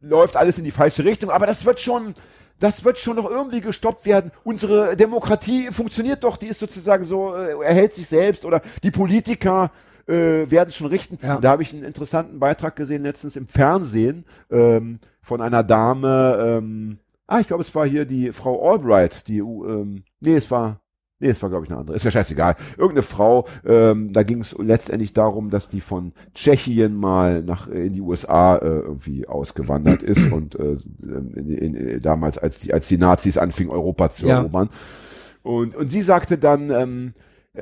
[0.00, 2.14] läuft alles in die falsche Richtung, aber das wird schon,
[2.60, 4.30] das wird schon noch irgendwie gestoppt werden.
[4.44, 9.70] Unsere Demokratie funktioniert doch, die ist sozusagen so, äh, erhält sich selbst oder die Politiker
[10.06, 11.18] äh, werden schon richten.
[11.22, 11.36] Ja.
[11.36, 16.58] Und da habe ich einen interessanten Beitrag gesehen letztens im Fernsehen ähm, von einer Dame,
[16.62, 20.80] ähm, ah, ich glaube, es war hier die Frau Albright, die, ähm, nee, es war,
[21.18, 21.96] Nee, es war, glaube ich, eine andere.
[21.96, 22.56] Ist ja scheißegal.
[22.72, 27.86] Irgendeine Frau, ähm, da ging es letztendlich darum, dass die von Tschechien mal nach äh,
[27.86, 32.74] in die USA äh, irgendwie ausgewandert ist und äh, in, in, in, damals, als die,
[32.74, 34.40] als die Nazis anfingen, Europa zu Ja.
[34.40, 34.68] erobern.
[35.42, 37.14] Und, und sie sagte dann, ähm,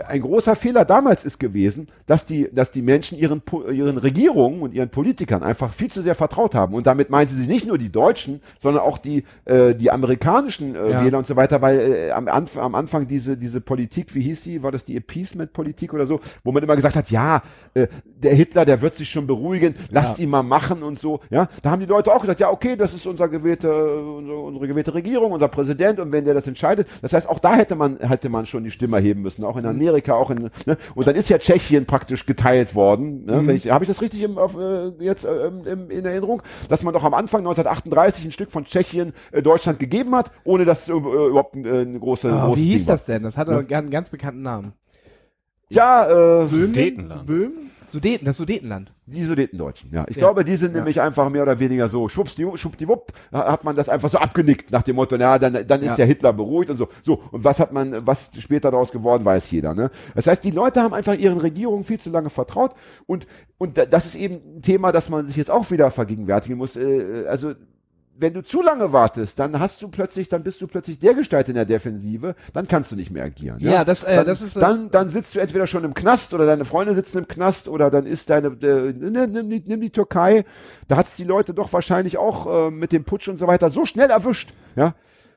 [0.08, 4.74] ein großer Fehler damals ist gewesen, dass die, dass die Menschen ihren, ihren Regierungen und
[4.74, 6.74] ihren Politikern einfach viel zu sehr vertraut haben.
[6.74, 10.90] Und damit meinte sie nicht nur die Deutschen, sondern auch die, äh, die amerikanischen äh,
[10.90, 11.04] Ja.
[11.04, 14.42] Wähler und so weiter, weil äh, am, Anf am Anfang diese, diese Politik, wie hieß
[14.42, 17.42] sie, war das die Appeasement-Politik oder so, wo man immer gesagt hat, ja,
[17.74, 21.20] äh, der Hitler, der wird sich schon beruhigen, lasst ihn mal machen und so.
[21.30, 24.66] Ja, da haben die Leute auch gesagt, ja, okay, das ist unser gewählte, unsere, unsere
[24.66, 27.98] gewählte Regierung, unser Präsident und wenn der das entscheidet, das heißt, auch da hätte man,
[27.98, 30.76] hätte man schon die Stimme erheben müssen, auch in Amerika, auch in, ne?
[30.94, 33.46] und dann ist ja Tschechien praktisch geteilt worden, ne?
[33.46, 36.82] Wenn ich, habe ich das richtig im, auf, äh, jetzt äh, im, in Erinnerung, dass
[36.82, 40.82] man doch am Anfang 1938 ein Stück von Tschechien äh, Deutschland gegeben hat, ohne dass
[40.82, 43.22] es äh, überhaupt äh, eine große, Ah, großes wie hieß Ding das denn?
[43.22, 43.58] Das hat Ja.
[43.58, 44.72] aber einen ganz bekannten Namen.
[45.70, 47.26] Tja, äh, Sudetenland.
[47.26, 47.70] Böhmen?
[47.94, 48.92] Sudeten, das Sudetenland.
[49.06, 50.04] die Sudetendeutschen, ja.
[50.08, 50.20] Ich Ja.
[50.20, 52.08] glaube, die sind nämlich einfach mehr oder weniger so,
[53.30, 55.96] da hat man das einfach so abgenickt nach dem Motto, na, dann, dann ist Ja.
[55.96, 56.88] der Hitler beruhigt und so.
[57.02, 59.90] So, und was hat man, was später daraus geworden, weiß jeder, ne?
[60.16, 62.72] Das heißt, die Leute haben einfach ihren Regierungen viel zu lange vertraut
[63.06, 63.26] und,
[63.58, 66.76] und da- das ist eben ein Thema, das man sich jetzt auch wieder vergegenwärtigen muss,
[66.76, 67.52] äh, also,
[68.16, 71.48] wenn du zu lange wartest, dann hast du plötzlich, dann bist du plötzlich der Gestalt
[71.48, 73.58] in der Defensive, dann kannst du nicht mehr agieren.
[73.60, 76.32] Ja, das, äh, dann, das ist, äh, dann, dann sitzt du entweder schon im Knast
[76.32, 79.90] oder deine Freunde sitzen im Knast oder dann ist deine, äh, nimm, die- nimm die
[79.90, 80.44] Türkei,
[80.88, 83.84] da hat's die Leute doch wahrscheinlich auch äh, mit dem Putsch und so weiter so
[83.84, 84.94] schnell erwischt, ja.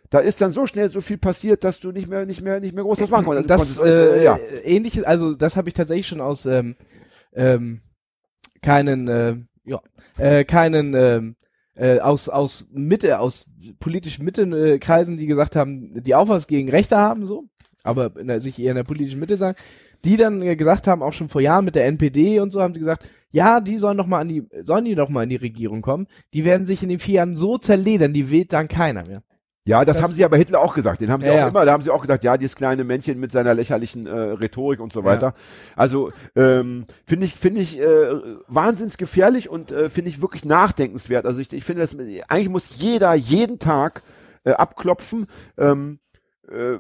[0.10, 2.74] Da ist dann so schnell so viel passiert, dass du nicht mehr, nicht mehr, nicht
[2.74, 3.50] mehr groß was machen konntest.
[3.50, 3.80] das konntest.
[3.80, 4.38] Und, äh, äh, ja.
[4.64, 6.76] ähnliches, also das habe ich tatsächlich schon aus ähm,
[7.34, 7.82] ähm,
[8.62, 9.82] keinen, äh, ja,
[10.18, 11.36] äh, keinen ähm,
[11.78, 13.50] äh, aus aus Mitte, aus
[13.80, 17.46] politischen Mittenkreisen, äh, Kreisen, die gesagt haben, die auch was gegen Rechte haben, so,
[17.84, 19.58] aber der, sich eher in der politischen Mitte sagen,
[20.06, 22.74] die dann äh, gesagt haben, auch schon vor Jahren mit der NPD und so, haben
[22.74, 25.36] die gesagt, ja, die sollen doch mal an die, sollen die doch mal in die
[25.36, 26.08] Regierung kommen.
[26.34, 29.24] Die werden sich in den vier Jahren so zerledern, die wählt dann keiner mehr.
[29.68, 31.02] Ja, das, Das- haben sie aber Hitler auch gesagt.
[31.02, 31.48] Den haben sie Ja, auch ja.
[31.50, 34.80] immer, da haben sie auch gesagt, ja, dieses kleine Männchen mit seiner lächerlichen äh, Rhetorik
[34.80, 35.34] und so weiter.
[35.76, 38.08] Also ähm, finde ich, finde ich äh,
[38.48, 41.26] wahnsinns gefährlich und äh, finde ich wirklich nachdenkenswert.
[41.26, 41.96] Also ich, ich finde, das
[42.28, 44.04] eigentlich muss jeder jeden Tag
[44.46, 46.00] äh, abklopfen, ähm,
[46.50, 46.78] äh,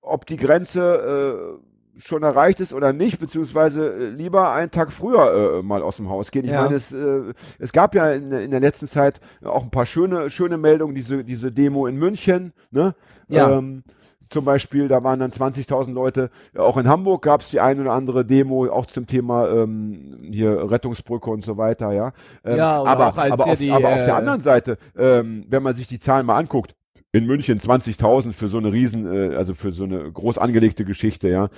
[0.00, 5.58] ob die Grenze äh, schon erreicht ist oder nicht, beziehungsweise äh, lieber einen Tag früher
[5.58, 6.44] äh, mal aus dem Haus gehen.
[6.44, 6.62] Ich Ja.
[6.62, 10.30] meine, es, äh, es gab ja in, in der letzten Zeit auch ein paar schöne,
[10.30, 12.94] schöne Meldungen, diese, diese Demo in München, ne?
[13.28, 13.58] Ja.
[13.58, 13.84] Ähm,
[14.30, 16.30] zum Beispiel, da waren dann 20.000 Leute.
[16.56, 20.70] Auch in Hamburg gab es die ein oder andere Demo, auch zum Thema ähm, hier
[20.70, 22.12] Rettungsbrücke und so weiter, ja.
[22.44, 25.44] Ähm, Ja, aber auch als aber, auf, die, aber auf der äh, anderen Seite, ähm,
[25.48, 26.74] wenn man sich die Zahlen mal anguckt,
[27.14, 31.28] in München 20.000 für so eine riesen, äh, also für so eine groß angelegte Geschichte,
[31.28, 31.48] ja.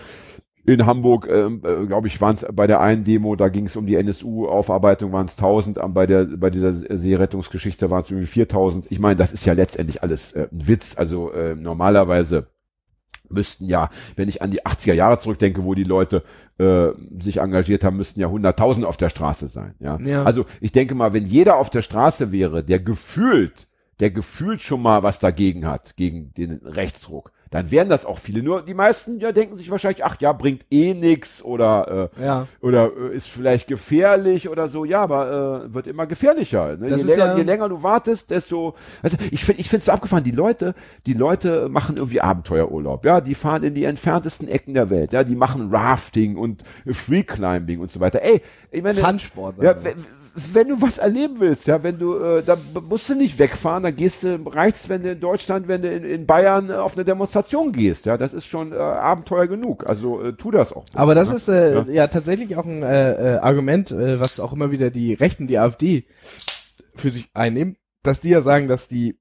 [0.66, 3.76] In Hamburg, ähm, äh, glaube ich, waren es bei der einen Demo, da ging es
[3.76, 8.26] um die NSU-Aufarbeitung, waren es 1000, ähm, bei der bei dieser Seerettungsgeschichte waren es irgendwie
[8.26, 8.86] 4000.
[8.90, 10.98] Ich meine, das ist ja letztendlich alles äh, ein Witz.
[10.98, 12.48] Also äh, normalerweise
[13.30, 16.22] müssten ja, wenn ich an die 80er Jahre zurückdenke, wo die Leute
[16.58, 16.88] äh,
[17.18, 19.74] sich engagiert haben, müssten ja 100.000 auf der Straße sein.
[19.78, 19.98] Ja?
[20.04, 20.24] Ja.
[20.24, 23.68] Also ich denke mal, wenn jeder auf der Straße wäre, der gefühlt,
[24.00, 28.42] der gefühlt schon mal was dagegen hat, gegen den Rechtsruck, dann wären das auch viele.
[28.42, 32.46] Nur die meisten ja denken sich wahrscheinlich, ach ja, bringt eh nix oder äh, Ja.
[32.60, 34.84] oder äh, ist vielleicht gefährlich oder so.
[34.84, 36.76] Ja, aber äh, wird immer gefährlicher.
[36.76, 36.88] Ne?
[36.88, 38.74] Je, länger, ja- je länger du wartest, desto.
[39.00, 40.24] Also ich finde, ich finde so abgefahren.
[40.24, 40.74] Die Leute,
[41.06, 43.04] die Leute machen irgendwie Abenteuerurlaub.
[43.04, 45.12] Ja, die fahren in die entferntesten Ecken der Welt.
[45.12, 48.20] Ja, die machen Rafting und äh, Free Climbing und so weiter.
[48.22, 48.42] Ey,
[48.72, 49.62] ich meine, Funsport.
[49.62, 49.74] ja.
[50.36, 52.58] Wenn, du was erleben willst, ja, wenn du, äh, da
[52.88, 56.04] musst du nicht wegfahren, dann gehst du, reicht's, wenn du in Deutschland, wenn du in,
[56.04, 59.86] in Bayern äh, auf eine Demonstration gehst, ja, das ist schon äh, Abenteuer genug.
[59.86, 60.84] Also äh, tu das auch.
[60.92, 61.36] Aber das ne?
[61.36, 61.86] ist äh, Ja.
[61.88, 62.06] ja.
[62.08, 66.04] tatsächlich auch ein äh, äh, Argument, äh, was auch immer wieder die Rechten, die AfD
[66.94, 69.18] für sich einnehmen, dass die ja sagen, dass die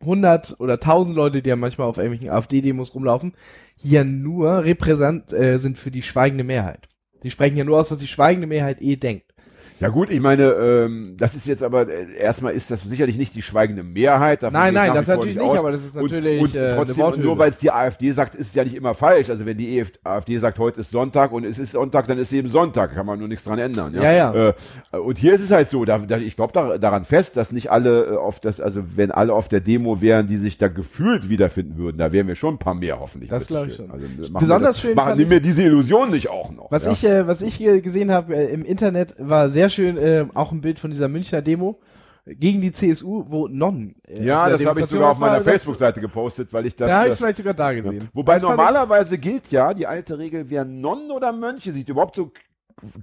[0.00, 3.34] 100 oder 1000 Leute, die ja manchmal auf irgendwelchen AfD-Demos rumlaufen,
[3.76, 6.88] hier nur repräsent äh, sind für die schweigende Mehrheit.
[7.22, 9.31] Die sprechen ja nur aus, was die schweigende Mehrheit eh denkt.
[9.80, 13.34] Ja gut, ich meine, ähm, das ist jetzt aber, äh, erstmal ist das sicherlich nicht
[13.34, 14.42] die schweigende Mehrheit.
[14.42, 15.58] davon Nein, nein, das natürlich nicht aus.
[15.58, 17.26] aber das ist Und, natürlich und äh, eine trotzdem, Worthülse.
[17.26, 19.28] nur weil es die AfD sagt, ist es ja nicht immer falsch.
[19.30, 22.28] Also wenn die EF AfD sagt, heute ist Sonntag und es ist Sonntag, dann ist
[22.28, 23.92] es eben Sonntag, kann man nur nichts dran ändern.
[23.94, 24.48] Ja, Ja, ja.
[24.92, 27.50] Äh, und hier ist es halt so, da, da, ich glaube da, daran fest, dass
[27.50, 30.68] nicht alle äh, auf das, also wenn alle auf der Demo wären, die sich da
[30.68, 33.30] gefühlt wiederfinden würden, da wären wir schon ein paar mehr hoffentlich.
[33.30, 33.90] Das glaub ich schon.
[33.90, 36.70] Also, machen Besonders das, schön Machen ich- mir diese Illusion nicht auch noch.
[36.70, 36.92] Was ja?
[36.92, 40.52] ich, äh, was ich äh, gesehen habe äh, im Internet, war sehr schön äh, auch
[40.52, 41.80] ein Bild von dieser Münchner Demo
[42.26, 43.96] gegen die CSU, wo Nonnen.
[44.06, 46.88] Äh, ja, das habe ich sogar auf meiner Facebook-Seite gepostet, weil ich das.
[46.88, 47.80] Da habe äh, ich vielleicht sogar da Ja.
[47.80, 48.08] gesehen.
[48.12, 52.32] Wobei Das normalerweise gilt ja die alte Regel, wer Nonnen oder Mönche sieht, überhaupt so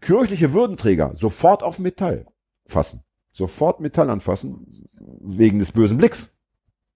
[0.01, 2.25] kirchliche Würdenträger, sofort auf Metall
[2.65, 3.03] fassen.
[3.31, 4.87] Sofort Metall anfassen,
[5.21, 6.31] wegen des bösen Blicks.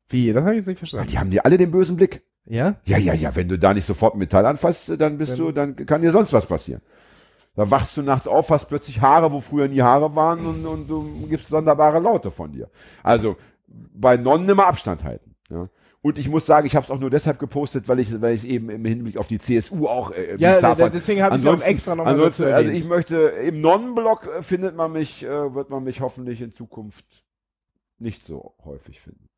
[0.10, 0.34] Wie?
[0.34, 1.12] Das habe ich jetzt nicht Ja, verstanden.
[1.12, 2.24] die haben die alle den bösen Blick.
[2.46, 2.76] Ja?
[2.86, 5.76] Ja, ja, ja, wenn du da nicht sofort Metall anfasst, dann bist Dann- du, dann
[5.86, 6.82] kann dir sonst was passieren.
[7.56, 10.88] Da wachst du nachts auf, hast plötzlich Haare, wo früher nie Haare waren und, und
[10.88, 12.70] du gibst sonderbare Laute von dir.
[13.04, 13.36] Also
[13.68, 15.36] bei Nonnen immer Abstand halten.
[15.50, 15.70] Ja.
[16.02, 18.46] Und ich muss sagen, ich habe es auch nur deshalb gepostet, weil ich, weil ich
[18.48, 20.94] eben im Hinblick auf die CSU auch äh, Ja, da- fand.
[20.94, 22.76] deswegen habe ich auch extra nochmal dazu also erwähnt.
[22.76, 27.06] ich möchte, im Nonnenblock äh, findet man mich, äh, wird man mich hoffentlich in Zukunft
[28.00, 29.30] nicht so häufig finden.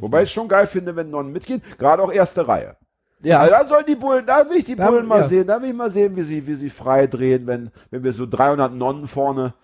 [0.00, 2.76] Wobei ich es schon geil finde, wenn Nonnen mitgehen, gerade auch erste Reihe.
[3.22, 5.26] Ja, da sollen die Bullen, da will ich die Da- Bullen mal ja.
[5.26, 8.12] sehen, da will ich mal sehen, wie sie, wie sie frei drehen, wenn, wenn wir
[8.12, 9.54] so 300 Nonnen vorne,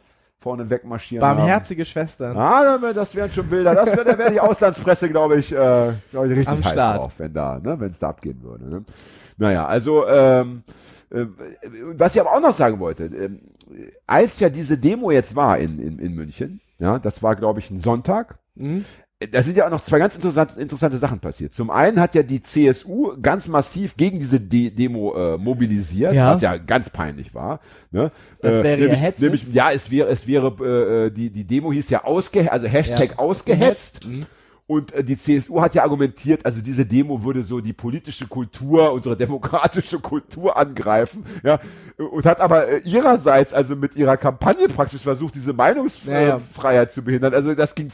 [0.40, 1.20] vorne wegmarschieren.
[1.20, 2.36] barmherzige Schwestern.
[2.36, 2.84] Haben.
[2.84, 6.36] Ah, das- wären schon Bilder, das wäre, wäre die Auslandspresse, glaube ich, äh, glaube ich,
[6.38, 6.98] richtig Am heiß Start.
[6.98, 8.84] drauf, wenn da, ne, wenn es da abgehen würde, ne.
[9.36, 10.62] Naja, also, ähm,
[11.10, 11.26] äh,
[11.96, 13.40] was ich aber auch noch sagen wollte, ähm,
[14.06, 17.70] als ja diese Demo jetzt war in, in, in München, ja, das war, glaube ich,
[17.70, 18.84] ein Sonntag, Mhm.
[19.32, 21.52] Da sind ja auch noch zwei ganz interessante, interessante Sachen passiert.
[21.52, 26.32] Zum einen hat ja die CSU ganz massiv gegen diese De Demo äh, mobilisiert, Ja.
[26.32, 27.58] was ja ganz peinlich war.
[27.90, 28.12] Ne?
[28.40, 29.22] Das wäre ja nämlich, Hetze.
[29.24, 33.10] Nämlich, ja, es wäre, es wäre, äh, die, die Demo hieß ja ausge, also Hashtag
[33.10, 33.18] Ja.
[33.18, 34.06] ausgehetzt.
[34.06, 34.26] Mhm.
[34.68, 38.92] Und äh, die CSU hat ja argumentiert, also diese Demo würde so die politische Kultur,
[38.92, 41.58] unsere demokratische Kultur angreifen, ja,
[41.96, 45.48] und hat aber äh, ihrerseits, also mit ihrer Kampagne praktisch versucht, diese.
[45.58, 47.34] Meinungsfreiheit zu behindern.
[47.34, 47.90] Also das ging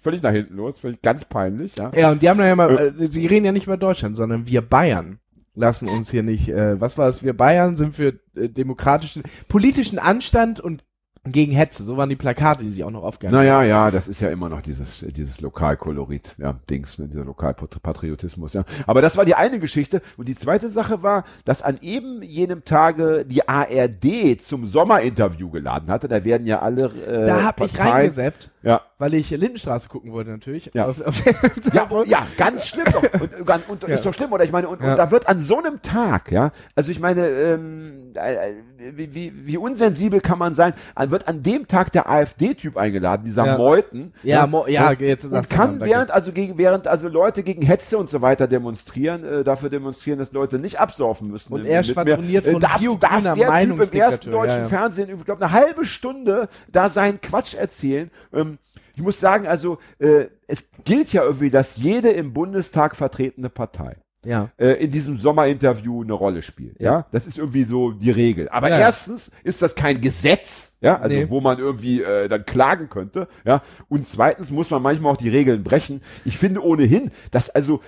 [0.00, 1.90] völlig nach hinten los, völlig ganz peinlich, ja.
[1.94, 4.62] Ja, und die haben ja mal, äh, sie reden ja nicht über Deutschland, sondern wir
[4.62, 5.18] Bayern
[5.54, 9.98] lassen uns hier nicht, äh, was war es, wir Bayern sind für äh, demokratischen, politischen
[9.98, 10.84] Anstand und
[11.24, 11.84] gegen Hetze.
[11.84, 14.48] So waren die Plakate, die sie auch noch aufgehangen Naja, ja, das ist ja immer
[14.48, 18.64] noch dieses, äh, dieses Lokalkolorit, ja, Dings, ne, dieser Lokalpatriotismus, ja.
[18.88, 20.02] Aber das war die eine Geschichte.
[20.16, 25.90] Und die zweite Sache war, dass an eben jenem Tage die ARD zum Sommerinterview geladen
[25.90, 26.08] hatte.
[26.08, 28.80] Da werden ja alle, äh, Da hab ich Parteien- reingeseppt, Ja.
[28.98, 30.70] weil ich Lindenstraße gucken wollte natürlich.
[30.74, 30.86] Ja.
[30.86, 31.22] Auf, auf
[31.72, 33.02] Ja, und, ja, ganz schlimm doch.
[33.20, 33.94] Und, und, und Ja.
[33.94, 34.42] ist doch schlimm, oder?
[34.44, 34.90] Ich meine, und, Ja.
[34.92, 38.52] und da wird an so einem Tag, ja, also ich meine, ähm, äh, äh,
[38.96, 40.72] wie, wie, wie unsensibel kann man sein?
[40.96, 43.56] An- Wird an dem Tag der AfD-Typ eingeladen, dieser Ja.
[43.56, 44.12] Meuthen.
[44.24, 47.98] Ja, Mo- ja, und, jetzt und kann während also gegen während also Leute gegen Hetze
[47.98, 51.52] und so weiter demonstrieren, äh, dafür demonstrieren, dass Leute nicht absaufen müssen.
[51.52, 54.68] Und er schwadroniert Äh, von darf, darf der Typ im ersten deutschen ja, ja.
[54.68, 58.10] Fernsehen, ich glaube, eine halbe Stunde da seinen Quatsch erzählen.
[58.32, 58.58] Ähm,
[58.96, 63.96] ich muss sagen, also äh, es gilt ja irgendwie, dass jede im Bundestag vertretene Partei
[64.24, 64.50] Ja.
[64.56, 66.80] äh, in diesem Sommerinterview eine Rolle spielt.
[66.80, 66.92] Ja.
[66.92, 67.06] Ja.
[67.10, 68.48] das ist irgendwie so die Regel.
[68.50, 71.28] Aber Ja, erstens ist das kein Gesetz, ja, also Nee.
[71.30, 73.26] wo man irgendwie äh, dann klagen könnte.
[73.44, 76.02] Ja, und zweitens muss man manchmal auch die Regeln brechen.
[76.24, 77.80] Ich finde ohnehin, dass also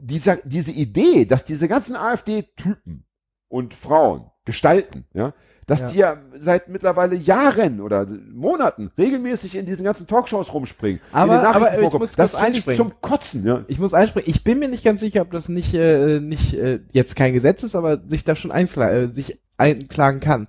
[0.00, 3.04] dieser diese Idee, dass diese ganzen AfD-Typen
[3.48, 5.32] und Frauen gestalten, ja,
[5.66, 5.86] dass Ja.
[5.88, 11.00] die ja seit mittlerweile Jahren oder Monaten regelmäßig in diesen ganzen Talkshows rumspringen.
[11.12, 12.76] Aber- aber ich muss das einspringen.
[12.76, 13.64] zum Kotzen, ja.
[13.68, 14.28] Ich muss einspringen.
[14.28, 17.62] Ich bin mir nicht ganz sicher, ob das nicht, äh, nicht äh, jetzt kein Gesetz
[17.62, 20.48] ist, aber sich da schon einkla äh, sich einklagen kann.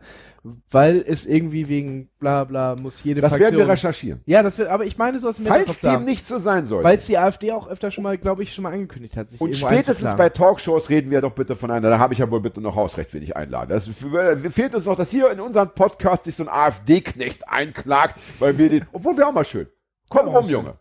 [0.72, 3.60] Weil es irgendwie wegen bla bla muss jede Das werden Fraktion.
[3.62, 4.22] wir recherchieren.
[4.26, 6.06] ja, das wird, aber ich meine so aus dem Falls dem haben.
[6.06, 6.84] nicht so sein sollte.
[6.84, 9.40] Weil es die AfD auch öfter schon mal, glaube ich, schon mal angekündigt hat, sich
[9.40, 12.42] Und spätestens bei Talkshows reden wir doch bitte von einer, da habe ich ja wohl
[12.42, 13.70] bitte noch Hausrecht, wenn ich einladen.
[13.70, 18.58] Das fehlt uns noch, dass hier in unserem Podcast sich so ein AfD-Knecht einklagt, weil
[18.58, 19.68] wir den, obwohl wir auch mal schön.
[20.10, 20.50] Komm Ja, rum.
[20.50, 20.74] Junge.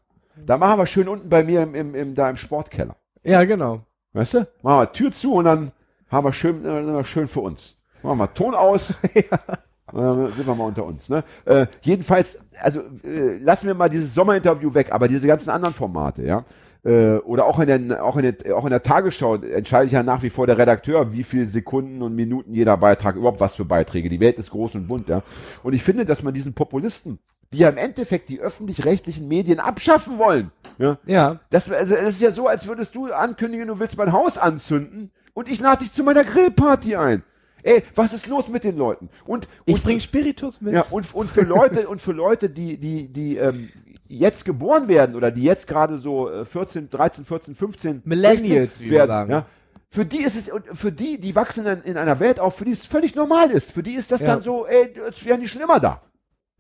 [0.47, 2.97] Da machen wir schön unten bei mir im, im, im, da im Sportkeller.
[3.23, 3.83] Ja, genau.
[4.15, 4.49] Weißt du?
[4.63, 5.73] Machen wir Tür zu und dann
[6.09, 7.77] haben wir schön, äh, schön für uns.
[8.03, 8.95] Machen wir Ton aus.
[9.93, 11.09] Und dann sind wir mal unter uns.
[11.09, 11.25] Ne?
[11.45, 16.23] Äh, jedenfalls, also äh, lassen wir mal dieses Sommerinterview weg, aber diese ganzen anderen Formate,
[16.23, 16.45] ja.
[16.83, 20.23] Äh, oder auch in, der, auch, in der, auch in der Tagesschau entscheidet ja nach
[20.23, 24.09] wie vor der Redakteur, wie viel Sekunden und Minuten jeder Beitrag, überhaupt was für Beiträge.
[24.09, 25.23] Die Welt ist groß und bunt, ja.
[25.63, 27.19] Und ich finde, dass man diesen Populisten,
[27.53, 31.41] die ja im Endeffekt die öffentlich-rechtlichen Medien abschaffen wollen, ja, Ja.
[31.51, 35.11] das, also, das ist ja so, als würdest du ankündigen, du willst mein Haus anzünden
[35.35, 37.25] und ich lade dich zu meiner Grillparty ein.
[37.63, 39.09] Ey, was ist los mit den Leuten?
[39.27, 40.75] Und, und Ich bring Spiritus mit.
[40.75, 43.69] ja, und, und für Leute, und für Leute, die, die, die ähm,
[44.09, 48.87] jetzt geboren werden oder die jetzt gerade so äh, 14, 13, 14, 15 Millennials, 16
[48.87, 49.31] wie wir werden, sagen.
[49.31, 49.47] Ja,
[49.93, 52.65] für die ist es, und für die, die wachsen in, in einer Welt auf, für
[52.65, 53.73] die es völlig normal ist.
[53.73, 54.29] Für die ist das Ja.
[54.35, 56.01] dann so, ey, jetzt wären die schon immer da.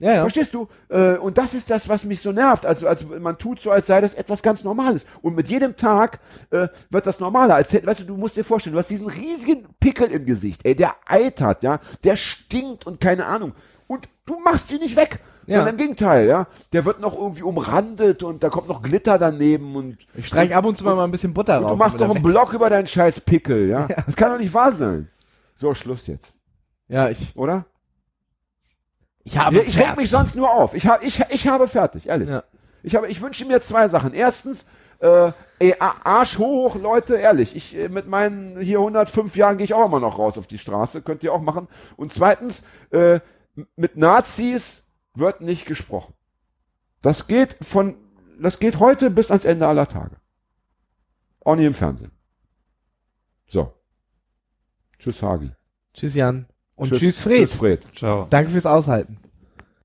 [0.01, 0.21] Ja, ja.
[0.23, 0.67] Verstehst du?
[0.89, 2.65] Äh, und das ist das, was mich so nervt.
[2.65, 5.07] Also, also man tut so, als sei das etwas ganz Normales.
[5.21, 6.21] Und mit jedem Tag
[6.51, 7.55] äh, wird das normaler.
[7.55, 10.75] Als weißt du, du musst dir vorstellen, du hast diesen riesigen Pickel im Gesicht, ey,
[10.75, 13.53] der eitert, ja, der stinkt und keine Ahnung.
[13.87, 15.21] Und du machst ihn nicht weg.
[15.47, 15.57] Ja.
[15.57, 16.47] Sondern im Gegenteil, ja.
[16.73, 20.65] Der wird noch irgendwie umrandet und da kommt noch Glitter daneben und Ich streich ab
[20.65, 21.73] und zu mal mal ein bisschen Butter und drauf.
[21.73, 22.23] du machst doch er einen.
[22.23, 23.87] Block über deinen scheiß Pickel, ja.
[24.07, 25.09] Das kann doch nicht wahr sein.
[25.57, 26.33] So, Schluss jetzt,
[26.89, 27.67] Ja, ich, oder?
[29.25, 30.75] Ich habe Ja, ich reg mich sonst nur auf.
[30.75, 32.29] Ich, hab, ich, ich habe fertig, ehrlich.
[32.29, 32.45] Ja.
[32.83, 34.15] Ich, habe, ich wünsche mir zwei Sachen.
[34.15, 34.67] Erstens,
[35.01, 37.55] äh, ey, Arsch hoch, Leute, ehrlich.
[37.55, 40.59] Ich äh, mit meinen hier 105 Jahren gehe ich auch immer noch raus auf die
[40.59, 41.03] Straße.
[41.03, 41.69] Könnt ihr auch machen.
[41.97, 43.21] Und zweitens, äh,
[43.77, 46.15] mit Nazis wird nicht gesprochen.
[47.03, 47.97] Das geht von,
[48.41, 50.17] das geht heute bis ans Ende aller Tage.
[51.45, 52.13] Auch nicht im Fernsehen.
[53.47, 53.73] So.
[54.99, 55.51] Tschüss, Hagi.
[55.95, 56.47] Tschüss, Jan.
[56.81, 57.49] Und tschüss, Fred.
[57.49, 57.81] Tschüss, Fred.
[57.95, 58.27] Ciao.
[58.31, 59.19] Danke fürs Aushalten.